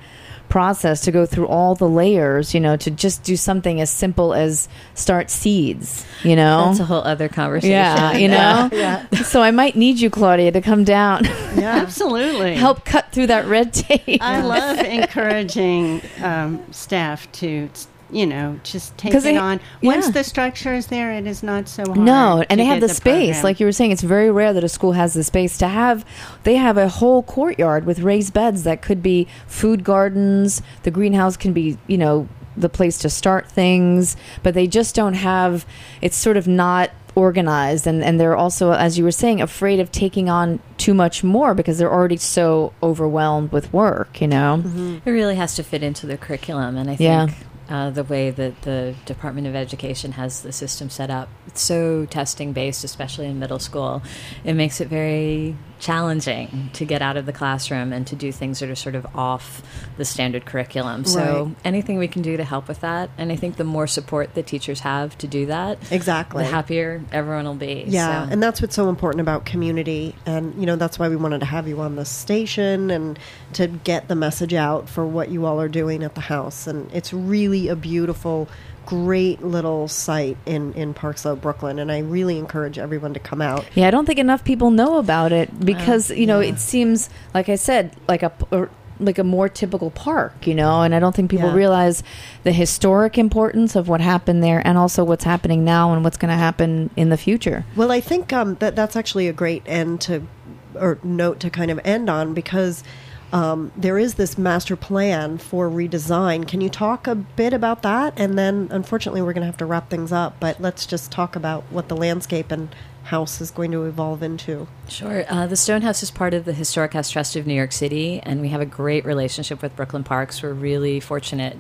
process 0.49 1.01
to 1.03 1.11
go 1.13 1.27
through 1.27 1.47
all 1.47 1.75
the 1.75 1.89
layers, 1.89 2.55
you 2.55 2.61
know, 2.61 2.77
to 2.77 2.91
just 2.91 3.23
do 3.23 3.37
something 3.37 3.81
as 3.81 3.91
simple 3.91 4.35
as 4.35 4.69
start 4.95 5.31
seeds, 5.31 6.05
you 6.23 6.35
know? 6.37 6.67
That's 6.67 6.81
a 6.81 6.85
whole 6.85 7.03
other 7.03 7.29
conversation. 7.29 7.73
yeah, 7.73 8.13
you 8.17 8.29
know? 8.29 8.69
Yeah. 8.73 9.07
So 9.23 9.43
I 9.43 9.51
might 9.51 9.77
need 9.77 9.99
you, 10.01 10.11
Claudia, 10.11 10.51
to 10.53 10.61
come 10.61 10.85
down, 10.85 11.25
Yeah. 11.57 11.77
Absolutely. 11.83 12.55
help 12.57 12.85
cut 12.85 13.13
through 13.13 13.29
that 13.29 13.47
red 13.47 13.73
tape. 13.75 14.21
I 14.23 14.41
love 14.41 14.79
encouraging 14.79 16.01
um, 16.23 16.65
staff 16.73 17.31
to, 17.33 17.69
you 18.11 18.27
know, 18.27 18.59
just 18.63 18.97
take 18.97 19.13
'Cause 19.13 19.25
it 19.27 19.33
they- 19.35 19.37
on. 19.39 19.61
Once 19.83 20.07
yeah. 20.07 20.13
the 20.13 20.25
structure 20.25 20.73
is 20.75 20.87
there, 20.87 21.13
it 21.13 21.27
is 21.27 21.43
not 21.43 21.69
so 21.69 21.85
hard. 21.85 21.99
No, 21.99 22.45
and 22.49 22.59
they 22.59 22.65
have 22.65 22.81
get 22.81 22.89
the, 22.89 22.95
space. 22.95 23.27
program. 23.37 23.45
Like 23.45 23.61
you 23.61 23.67
were 23.67 23.73
saying, 23.73 23.91
it's 23.91 24.03
very 24.03 24.31
rare 24.31 24.53
that 24.53 24.65
a 24.65 24.69
school 24.69 24.93
has 24.93 25.15
the 25.15 25.23
space 25.25 25.59
to 25.59 25.69
have. 25.69 26.05
They 26.45 26.57
have 26.57 26.77
a 26.79 26.89
whole 26.89 27.23
courtyard 27.23 27.85
with 27.87 28.01
raised 28.01 28.33
beds 28.33 28.63
that 28.65 28.81
could 28.83 29.03
be 29.03 29.27
food 29.47 29.85
gardens. 29.85 30.63
The 30.85 30.91
greenhouse 30.91 31.37
can 31.37 31.53
be, 31.53 31.77
you 31.87 31.99
know, 31.99 32.29
the 32.57 32.69
place 32.69 32.99
to 32.99 33.11
start 33.11 33.49
things, 33.51 34.17
but 34.43 34.55
they 34.55 34.67
just 34.67 34.95
don't 34.95 35.15
have. 35.15 35.65
It's 36.01 36.17
sort 36.17 36.37
of 36.37 36.49
not 36.49 36.91
organized, 37.15 37.87
and 37.87 38.03
and 38.03 38.19
they're 38.21 38.37
also, 38.37 38.73
as 38.73 38.97
you 38.99 39.05
were 39.05 39.11
saying, 39.13 39.41
afraid 39.41 39.81
of 39.81 39.91
taking 39.93 40.29
on 40.29 40.59
too 40.77 40.95
much 40.95 41.23
more 41.25 41.53
because 41.55 41.79
they're 41.79 41.93
already 41.93 42.17
so 42.17 42.73
overwhelmed 42.83 43.53
with 43.53 43.73
work. 43.73 44.21
You 44.21 44.27
know. 44.29 44.63
Mm-hmm. 44.65 44.97
It 45.05 45.11
really 45.11 45.35
has 45.37 45.55
to 45.57 45.63
fit 45.63 45.83
into 45.83 46.07
the 46.07 46.17
curriculum, 46.17 46.77
and 46.77 46.89
I 46.91 46.97
think 46.97 47.01
Yeah. 47.01 47.27
Uh, 47.69 47.91
the 47.91 48.05
way 48.05 48.31
that 48.31 48.63
the 48.63 48.95
Department 49.05 49.47
of 49.47 49.55
Education 49.55 50.13
has 50.13 50.43
the 50.43 50.53
system 50.53 50.89
set 50.91 51.11
up. 51.11 51.29
It's 51.47 51.61
so 51.61 52.07
testing 52.07 52.53
based, 52.53 52.85
especially 52.85 53.27
in 53.27 53.39
middle 53.39 53.59
school. 53.59 54.03
It 54.45 54.55
makes 54.55 54.81
it 54.81 54.89
very 54.89 55.57
challenging 55.79 56.71
to 56.75 56.85
get 56.85 57.03
out 57.03 57.17
of 57.17 57.27
the 57.27 57.33
classroom 57.33 57.93
and 57.93 58.07
to 58.07 58.17
do 58.17 58.33
things 58.33 58.59
that 58.61 58.69
are 58.69 58.75
sort 58.75 58.95
of 58.95 59.07
off 59.15 59.63
the 59.97 60.05
standard 60.05 60.45
curriculum. 60.45 61.05
So 61.05 61.45
Right. 61.45 61.55
anything 61.65 61.99
we 61.99 62.09
can 62.09 62.23
do 62.23 62.37
to 62.37 62.45
help 62.45 62.69
with 62.69 62.81
that, 62.81 63.11
and 63.19 63.31
I 63.33 63.37
think 63.37 63.57
the 63.57 63.65
more 63.65 63.87
support 63.87 64.35
that 64.35 64.47
teachers 64.47 64.81
have 64.81 65.17
to 65.19 65.27
do 65.27 65.47
that, 65.47 65.79
Exactly. 65.91 66.45
the 66.45 66.51
happier 66.51 67.03
everyone 67.13 67.45
will 67.47 67.55
be. 67.55 67.85
Yeah, 67.87 68.27
So- 68.27 68.33
and 68.33 68.43
that's 68.43 68.61
what's 68.61 68.75
so 68.75 68.89
important 68.89 69.21
about 69.21 69.45
community, 69.45 70.15
and 70.27 70.55
you 70.59 70.67
know 70.67 70.77
that's 70.77 70.99
why 70.99 71.09
we 71.09 71.17
wanted 71.17 71.41
to 71.41 71.47
have 71.47 71.69
you 71.69 71.81
on 71.81 71.97
the 71.97 72.05
station 72.05 72.91
and 72.91 73.19
to 73.55 73.67
get 73.67 74.09
the 74.09 74.15
message 74.15 74.55
out 74.55 74.89
for 74.89 75.07
what 75.07 75.31
you 75.31 75.47
all 75.47 75.61
are 75.61 75.69
doing 75.69 76.03
at 76.03 76.15
the 76.15 76.21
house. 76.23 76.67
And 76.67 76.91
it's 76.93 77.13
really 77.13 77.69
a 77.69 77.77
beautiful, 77.77 78.49
great 78.89 79.43
little 79.43 79.87
site 79.87 80.39
in 80.47 80.73
in 80.73 80.95
Park 80.95 81.19
Slope, 81.19 81.43
Brooklyn, 81.43 81.79
and 81.79 81.93
I 81.93 81.99
really 81.99 82.39
encourage 82.39 82.79
everyone 82.79 83.13
to 83.13 83.21
come 83.21 83.43
out. 83.43 83.67
Yeah, 83.75 83.87
I 83.87 83.91
don't 83.91 84.07
think 84.07 84.19
enough 84.19 84.45
people 84.45 84.71
know 84.71 84.97
about 84.97 85.31
it 85.31 85.61
because 85.61 86.11
you 86.11 86.25
know 86.25 86.41
it 86.41 86.59
seems 86.59 87.11
like 87.35 87.51
I 87.51 87.57
said 87.57 87.95
like 88.09 88.23
a 88.23 88.33
or 88.51 88.71
like 88.99 89.19
a 89.19 89.25
more 89.25 89.49
typical 89.49 89.91
park, 89.91 90.47
you 90.47 90.55
know, 90.55 90.81
and 90.83 90.95
I 90.95 91.01
don't 91.01 91.15
think 91.15 91.31
people 91.31 91.51
Yeah. 91.51 91.55
realize 91.55 92.03
the 92.45 92.51
historic 92.51 93.19
importance 93.19 93.77
of 93.77 93.89
what 93.89 94.01
happened 94.01 94.43
there 94.43 94.67
and 94.67 94.79
also 94.79 95.05
what's 95.05 95.23
happening 95.25 95.65
now 95.65 95.93
and 95.93 96.03
what's 96.03 96.17
going 96.17 96.31
to 96.31 96.39
happen 96.39 96.89
in 96.97 97.11
the 97.11 97.19
future. 97.19 97.65
Well, 97.77 97.93
I 97.93 98.01
think 98.01 98.33
um, 98.33 98.57
that 98.57 98.75
that's 98.75 98.97
actually 98.97 99.29
a 99.29 99.35
great 99.35 99.63
end 99.67 100.01
to 100.03 100.27
or 100.75 100.99
note 101.03 101.41
to 101.41 101.51
kind 101.51 101.71
of 101.71 101.79
end 101.85 102.09
on 102.09 102.33
because 102.33 102.83
um, 103.33 103.73
there 103.77 103.99
is 103.99 104.15
this 104.15 104.39
master 104.39 104.77
plan 104.77 105.39
for 105.39 105.69
redesign. 105.69 106.47
Can 106.47 106.61
you 106.61 106.69
talk 106.69 107.07
a 107.07 107.15
bit 107.15 107.53
about 107.53 107.83
that? 107.83 108.15
And 108.17 108.39
then, 108.39 108.69
unfortunately, 108.71 109.23
we're 109.23 109.33
going 109.33 109.43
to 109.43 109.47
have 109.47 109.57
to 109.59 109.67
wrap 109.67 109.91
things 109.91 110.13
up. 110.13 110.37
But 110.41 110.61
let's 110.61 110.87
just 110.87 111.11
talk 111.11 111.37
about 111.37 111.65
what 111.71 111.89
the 111.89 111.97
landscape 111.97 112.51
and 112.51 112.75
house 113.05 113.41
is 113.41 113.51
going 113.51 113.73
to 113.73 113.85
evolve 113.85 114.23
into. 114.23 114.67
Sure. 114.89 115.25
Uh, 115.29 115.47
the 115.47 115.57
Stonehouse 115.57 116.03
is 116.03 116.11
part 116.11 116.35
of 116.35 116.45
the 116.45 116.53
Historic 116.53 116.93
House 116.93 117.11
Trust 117.11 117.37
of 117.37 117.47
New 117.47 117.55
York 117.55 117.73
City, 117.73 118.21
and 118.23 118.41
we 118.41 118.49
have 118.51 118.61
a 118.61 118.67
great 118.67 119.05
relationship 119.05 119.63
with 119.63 119.75
Brooklyn 119.77 120.05
Parks. 120.05 120.43
We're 120.43 120.53
really 120.53 121.01
fortunate 121.01 121.59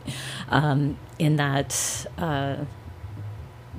um, 0.49 0.99
in 1.19 1.37
that. 1.37 2.07
Uh, 2.17 2.65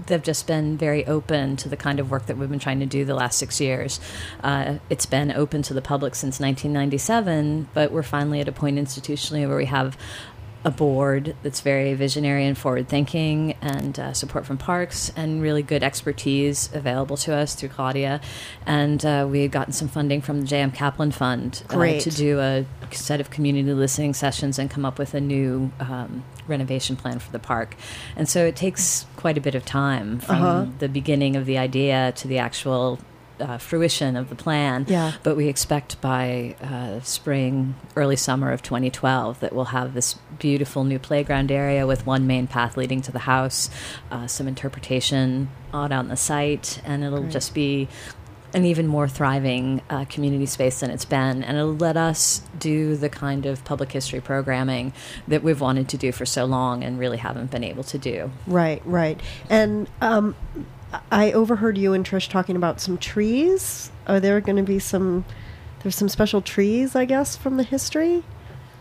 They've 0.09 0.21
just 0.21 0.45
been 0.45 0.77
very 0.77 1.05
open 1.07 1.55
to 1.57 1.69
the 1.69 1.77
kind 1.77 1.99
of 1.99 2.11
work 2.11 2.25
that 2.25 2.37
we've 2.37 2.49
been 2.49 2.59
trying 2.59 2.81
to 2.81 2.85
do 2.85 3.05
the 3.05 3.15
last 3.15 3.37
six 3.37 3.61
years. 3.61 3.99
Uh, 4.43 4.79
it's 4.89 5.05
been 5.05 5.31
open 5.31 5.61
to 5.63 5.73
the 5.73 5.81
public 5.81 6.15
since 6.15 6.39
1997, 6.39 7.69
but 7.73 7.91
we're 7.91 8.03
finally 8.03 8.41
at 8.41 8.47
a 8.47 8.51
point 8.51 8.77
institutionally 8.77 9.47
where 9.47 9.57
we 9.57 9.65
have 9.65 9.97
a 10.65 10.71
board 10.71 11.35
that's 11.41 11.61
very 11.61 11.93
visionary 11.93 12.45
and 12.45 12.57
forward 12.57 12.89
thinking 12.89 13.53
and 13.61 13.97
uh, 13.97 14.11
support 14.11 14.45
from 14.45 14.57
parks 14.57 15.09
and 15.15 15.41
really 15.41 15.63
good 15.63 15.81
expertise 15.83 16.69
available 16.73 17.15
to 17.15 17.33
us 17.33 17.55
through 17.55 17.69
Claudia. 17.69 18.19
And 18.65 19.05
uh, 19.05 19.25
we 19.29 19.41
had 19.43 19.51
gotten 19.51 19.71
some 19.71 19.87
funding 19.87 20.21
from 20.21 20.41
the 20.41 20.47
J.M. 20.47 20.71
Kaplan 20.71 21.11
Fund 21.11 21.63
uh, 21.69 21.73
to 22.01 22.09
do 22.11 22.39
a 22.39 22.65
set 22.91 23.21
of 23.21 23.29
community 23.29 23.73
listening 23.73 24.13
sessions 24.13 24.59
and 24.59 24.69
come 24.69 24.83
up 24.85 24.99
with 24.99 25.13
a 25.13 25.21
new 25.21 25.71
um, 25.79 26.25
renovation 26.47 26.95
plan 26.97 27.19
for 27.19 27.31
the 27.31 27.39
park. 27.39 27.75
And 28.17 28.27
so 28.27 28.45
it 28.45 28.55
takes 28.57 29.05
quite 29.15 29.37
a 29.37 29.41
bit 29.41 29.55
of 29.55 29.65
time 29.65 30.19
from 30.19 30.35
Uh-huh. 30.35 30.65
the 30.79 30.89
beginning 30.89 31.35
of 31.37 31.45
the 31.45 31.57
idea 31.57 32.11
to 32.17 32.27
the 32.27 32.37
actual 32.39 32.99
uh, 33.39 33.57
fruition 33.57 34.15
of 34.15 34.29
the 34.29 34.35
plan. 34.35 34.85
Yeah. 34.87 35.13
But 35.23 35.35
we 35.35 35.47
expect 35.47 35.99
by 36.01 36.55
uh, 36.61 37.01
spring, 37.01 37.75
early 37.95 38.15
summer 38.15 38.51
of 38.51 38.61
2012 38.61 39.39
that 39.39 39.53
we'll 39.53 39.65
have 39.65 39.93
this 39.93 40.15
beautiful 40.37 40.83
new 40.83 40.99
playground 40.99 41.51
area 41.51 41.85
with 41.85 42.05
one 42.05 42.27
main 42.27 42.47
path 42.47 42.77
leading 42.77 43.01
to 43.01 43.11
the 43.11 43.19
house, 43.19 43.69
uh, 44.11 44.27
some 44.27 44.47
interpretation 44.47 45.49
out 45.73 45.91
on 45.91 46.07
the 46.07 46.17
site, 46.17 46.81
and 46.85 47.03
it'll 47.03 47.21
Great. 47.21 47.31
just 47.31 47.53
be 47.53 47.87
an 48.53 48.65
even 48.65 48.87
more 48.87 49.07
thriving 49.07 49.81
uh, 49.89 50.05
community 50.05 50.45
space 50.45 50.79
than 50.79 50.89
it's 50.89 51.05
been. 51.05 51.43
And 51.43 51.57
it'll 51.57 51.75
let 51.75 51.97
us 51.97 52.41
do 52.57 52.95
the 52.95 53.09
kind 53.09 53.45
of 53.45 53.63
public 53.63 53.91
history 53.91 54.21
programming 54.21 54.93
that 55.27 55.43
we've 55.43 55.61
wanted 55.61 55.87
to 55.89 55.97
do 55.97 56.11
for 56.11 56.25
so 56.25 56.45
long 56.45 56.83
and 56.83 56.97
really 56.97 57.17
haven't 57.17 57.51
been 57.51 57.63
able 57.63 57.83
to 57.83 57.97
do. 57.97 58.31
Right, 58.47 58.81
right. 58.85 59.19
And 59.49 59.87
um, 60.01 60.35
I 61.11 61.31
overheard 61.31 61.77
you 61.77 61.93
and 61.93 62.05
Trish 62.05 62.29
talking 62.29 62.55
about 62.55 62.79
some 62.81 62.97
trees. 62.97 63.91
Are 64.07 64.19
there 64.19 64.41
going 64.41 64.57
to 64.57 64.63
be 64.63 64.79
some? 64.79 65.25
There's 65.83 65.95
some 65.95 66.09
special 66.09 66.41
trees, 66.41 66.95
I 66.95 67.05
guess, 67.05 67.37
from 67.37 67.57
the 67.57 67.63
history 67.63 68.23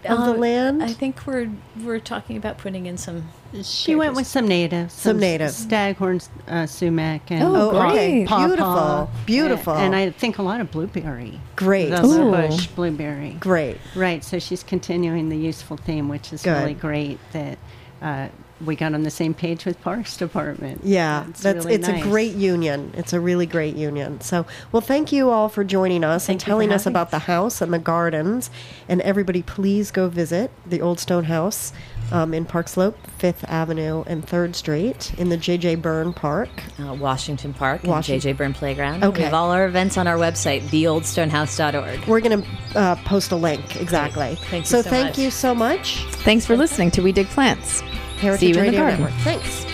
of 0.05 0.19
the 0.25 0.33
Uh, 0.33 0.35
land. 0.35 0.83
I 0.83 0.93
think 0.93 1.27
we're 1.27 1.51
we're 1.85 2.01
talking 2.01 2.37
about 2.37 2.59
putting 2.59 2.87
in 2.87 2.97
some. 2.97 3.29
She 3.63 3.95
went 3.95 4.15
with 4.15 4.27
some 4.27 4.47
natives, 4.49 4.95
Some 4.95 5.19
natives: 5.19 5.57
staghorn 5.57 6.21
uh, 6.49 6.67
sumac, 6.67 7.31
and 7.31 7.43
Oh, 7.43 7.71
Oh, 7.73 7.77
okay. 7.87 7.91
great. 8.25 8.29
pawpaw. 8.29 8.47
Beautiful. 8.47 9.11
Beautiful. 9.27 9.73
And, 9.75 9.95
I 9.95 10.11
think 10.11 10.39
a 10.39 10.43
lot 10.43 10.61
of 10.61 10.71
blueberry. 10.71 11.41
Great. 11.57 11.91
The 11.91 12.05
Ooh. 12.05 12.31
bush 12.31 12.67
blueberry. 12.69 13.37
Great. 13.41 13.79
Right. 13.95 14.23
So 14.25 14.39
she's 14.39 14.63
continuing 14.63 15.29
the 15.31 15.37
useful 15.39 15.77
theme, 15.77 16.09
which 16.09 16.33
is 16.33 16.43
Good. 16.43 16.59
really 16.59 16.75
great 16.75 17.19
that 17.33 17.59
uh, 18.03 18.29
we 18.65 18.75
got 18.77 18.95
on 18.95 19.03
the 19.03 19.11
same 19.11 19.35
page 19.35 19.65
with 19.65 19.81
Parks 19.83 20.17
Department. 20.17 20.81
Yeah, 20.85 21.25
That's 21.27 21.43
that's 21.43 21.65
really 21.65 21.75
it's 21.77 21.89
nice. 21.89 22.03
a 22.05 22.09
great 22.09 22.35
union. 22.35 22.93
It's 22.97 23.13
a 23.13 23.21
really 23.21 23.47
great 23.47 23.77
union. 23.77 24.21
So, 24.21 24.47
well, 24.73 24.81
thank 24.81 25.13
you 25.13 25.31
all 25.31 25.49
for 25.49 25.63
joining 25.65 26.03
us 26.05 26.27
Thank 26.27 26.35
and 26.35 26.41
telling 26.41 26.73
us 26.73 26.85
having 26.85 26.93
about 26.95 27.11
the 27.11 27.21
house 27.21 27.61
and 27.61 27.73
the 27.73 27.79
gardens. 27.79 28.51
And 28.89 29.01
everybody, 29.03 29.43
please 29.43 29.91
go 29.91 30.09
visit 30.09 30.51
the 30.67 30.81
Old 30.81 30.99
Stone 30.99 31.25
House 31.25 31.73
um, 32.11 32.33
in 32.35 32.45
Park 32.47 32.69
Slope, 32.69 32.97
Fifth 33.19 33.45
Avenue 33.49 34.03
and 34.07 34.27
Third 34.27 34.57
Street 34.57 35.13
in 35.19 35.29
the 35.29 35.37
J.J. 35.37 35.77
Byrne 35.77 36.13
Park. 36.13 36.49
uh, 36.81 36.95
Washington 36.95 37.53
Park 37.55 37.85
Washington- 37.85 38.29
and 38.29 38.37
JJ 38.37 38.39
Byrne 38.39 38.55
Playground. 38.55 39.05
Okay. 39.05 39.19
We 39.19 39.25
have 39.25 39.35
all 39.35 39.51
our 39.53 39.67
events 39.67 39.97
on 39.97 40.07
our 40.07 40.17
website, 40.17 40.63
theoldstonehouse.org. 40.63 42.07
We're 42.09 42.21
going 42.21 42.43
to 42.43 42.49
uh, 42.79 42.97
post 43.05 43.31
a 43.33 43.37
link 43.37 43.77
exactly. 43.81 44.35
Thank 44.37 44.65
you 44.65 44.69
so, 44.69 44.83
so 44.83 44.91
thank 44.91 45.07
much. 45.11 45.19
you 45.19 45.31
so 45.31 45.55
much. 45.55 46.05
Thanks 46.25 46.47
for 46.47 46.57
listening 46.57 46.91
to 46.93 47.03
We 47.03 47.13
Dig 47.13 47.27
Plants. 47.29 47.83
Heritage 48.19 48.41
See 48.41 48.49
you 48.49 48.65
in 48.65 48.73
the 48.73 48.77
garden. 48.77 49.01
Network. 49.01 49.21
Thanks. 49.23 49.68